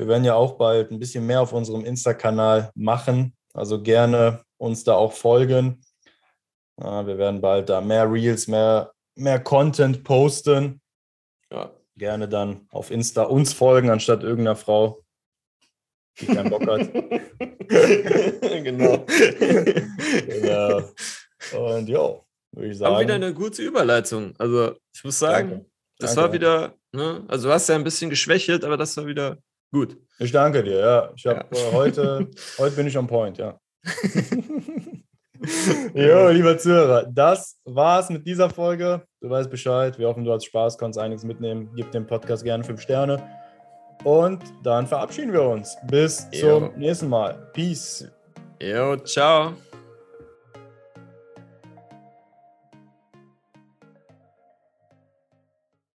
wir 0.00 0.08
werden 0.08 0.24
ja 0.24 0.34
auch 0.34 0.56
bald 0.56 0.90
ein 0.90 0.98
bisschen 0.98 1.26
mehr 1.26 1.42
auf 1.42 1.52
unserem 1.52 1.84
Insta-Kanal 1.84 2.70
machen. 2.74 3.36
Also 3.52 3.82
gerne 3.82 4.42
uns 4.58 4.84
da 4.84 4.94
auch 4.94 5.12
folgen. 5.12 5.82
Wir 6.76 7.18
werden 7.18 7.40
bald 7.40 7.68
da 7.68 7.80
mehr 7.80 8.10
Reels, 8.10 8.48
mehr, 8.48 8.92
mehr 9.14 9.40
Content 9.40 10.02
posten. 10.02 10.80
Ja 11.52 11.70
gerne 12.00 12.28
dann 12.28 12.66
auf 12.70 12.90
Insta 12.90 13.22
uns 13.22 13.52
folgen, 13.52 13.90
anstatt 13.90 14.24
irgendeiner 14.24 14.56
Frau, 14.56 15.04
die 16.18 16.26
keinen 16.26 16.50
Bock 16.50 16.66
hat. 16.66 16.92
genau. 18.64 19.06
genau. 20.26 20.78
Und 21.56 21.88
ja, 21.88 22.20
würde 22.52 22.70
ich 22.70 22.78
sagen. 22.78 22.94
Haben 22.94 23.02
wieder 23.02 23.14
eine 23.14 23.34
gute 23.34 23.62
Überleitung. 23.62 24.34
Also, 24.38 24.74
ich 24.92 25.04
muss 25.04 25.18
sagen, 25.18 25.50
danke. 25.50 25.66
das 25.98 26.14
danke. 26.14 26.26
war 26.26 26.32
wieder, 26.32 26.74
ne? 26.92 27.24
also 27.28 27.48
du 27.48 27.54
hast 27.54 27.68
ja 27.68 27.74
ein 27.76 27.84
bisschen 27.84 28.10
geschwächelt, 28.10 28.64
aber 28.64 28.76
das 28.78 28.96
war 28.96 29.06
wieder 29.06 29.38
gut. 29.72 29.96
Ich 30.18 30.32
danke 30.32 30.62
dir, 30.62 30.78
ja. 30.78 31.10
Ich 31.16 31.26
habe 31.26 31.44
ja. 31.52 31.60
äh, 31.60 31.72
heute, 31.72 32.28
heute 32.58 32.76
bin 32.76 32.86
ich 32.86 32.96
on 32.96 33.06
point, 33.06 33.38
ja. 33.38 33.58
jo, 35.94 36.28
lieber 36.28 36.58
Zuhörer, 36.58 37.06
das 37.10 37.58
war's 37.64 38.10
mit 38.10 38.26
dieser 38.26 38.50
Folge. 38.50 39.02
Du 39.20 39.30
weißt 39.30 39.50
Bescheid. 39.50 39.98
Wir 39.98 40.08
hoffen, 40.08 40.24
du 40.24 40.32
hast 40.32 40.44
Spaß, 40.44 40.76
kannst 40.76 40.98
einiges 40.98 41.24
mitnehmen. 41.24 41.70
Gib 41.74 41.90
dem 41.92 42.06
Podcast 42.06 42.44
gerne 42.44 42.64
fünf 42.64 42.80
Sterne. 42.80 43.22
Und 44.04 44.42
dann 44.62 44.86
verabschieden 44.86 45.32
wir 45.32 45.42
uns. 45.42 45.76
Bis 45.88 46.26
jo. 46.32 46.58
zum 46.58 46.78
nächsten 46.78 47.08
Mal. 47.08 47.50
Peace. 47.52 48.08
Jo, 48.62 48.96
ciao. 48.96 49.54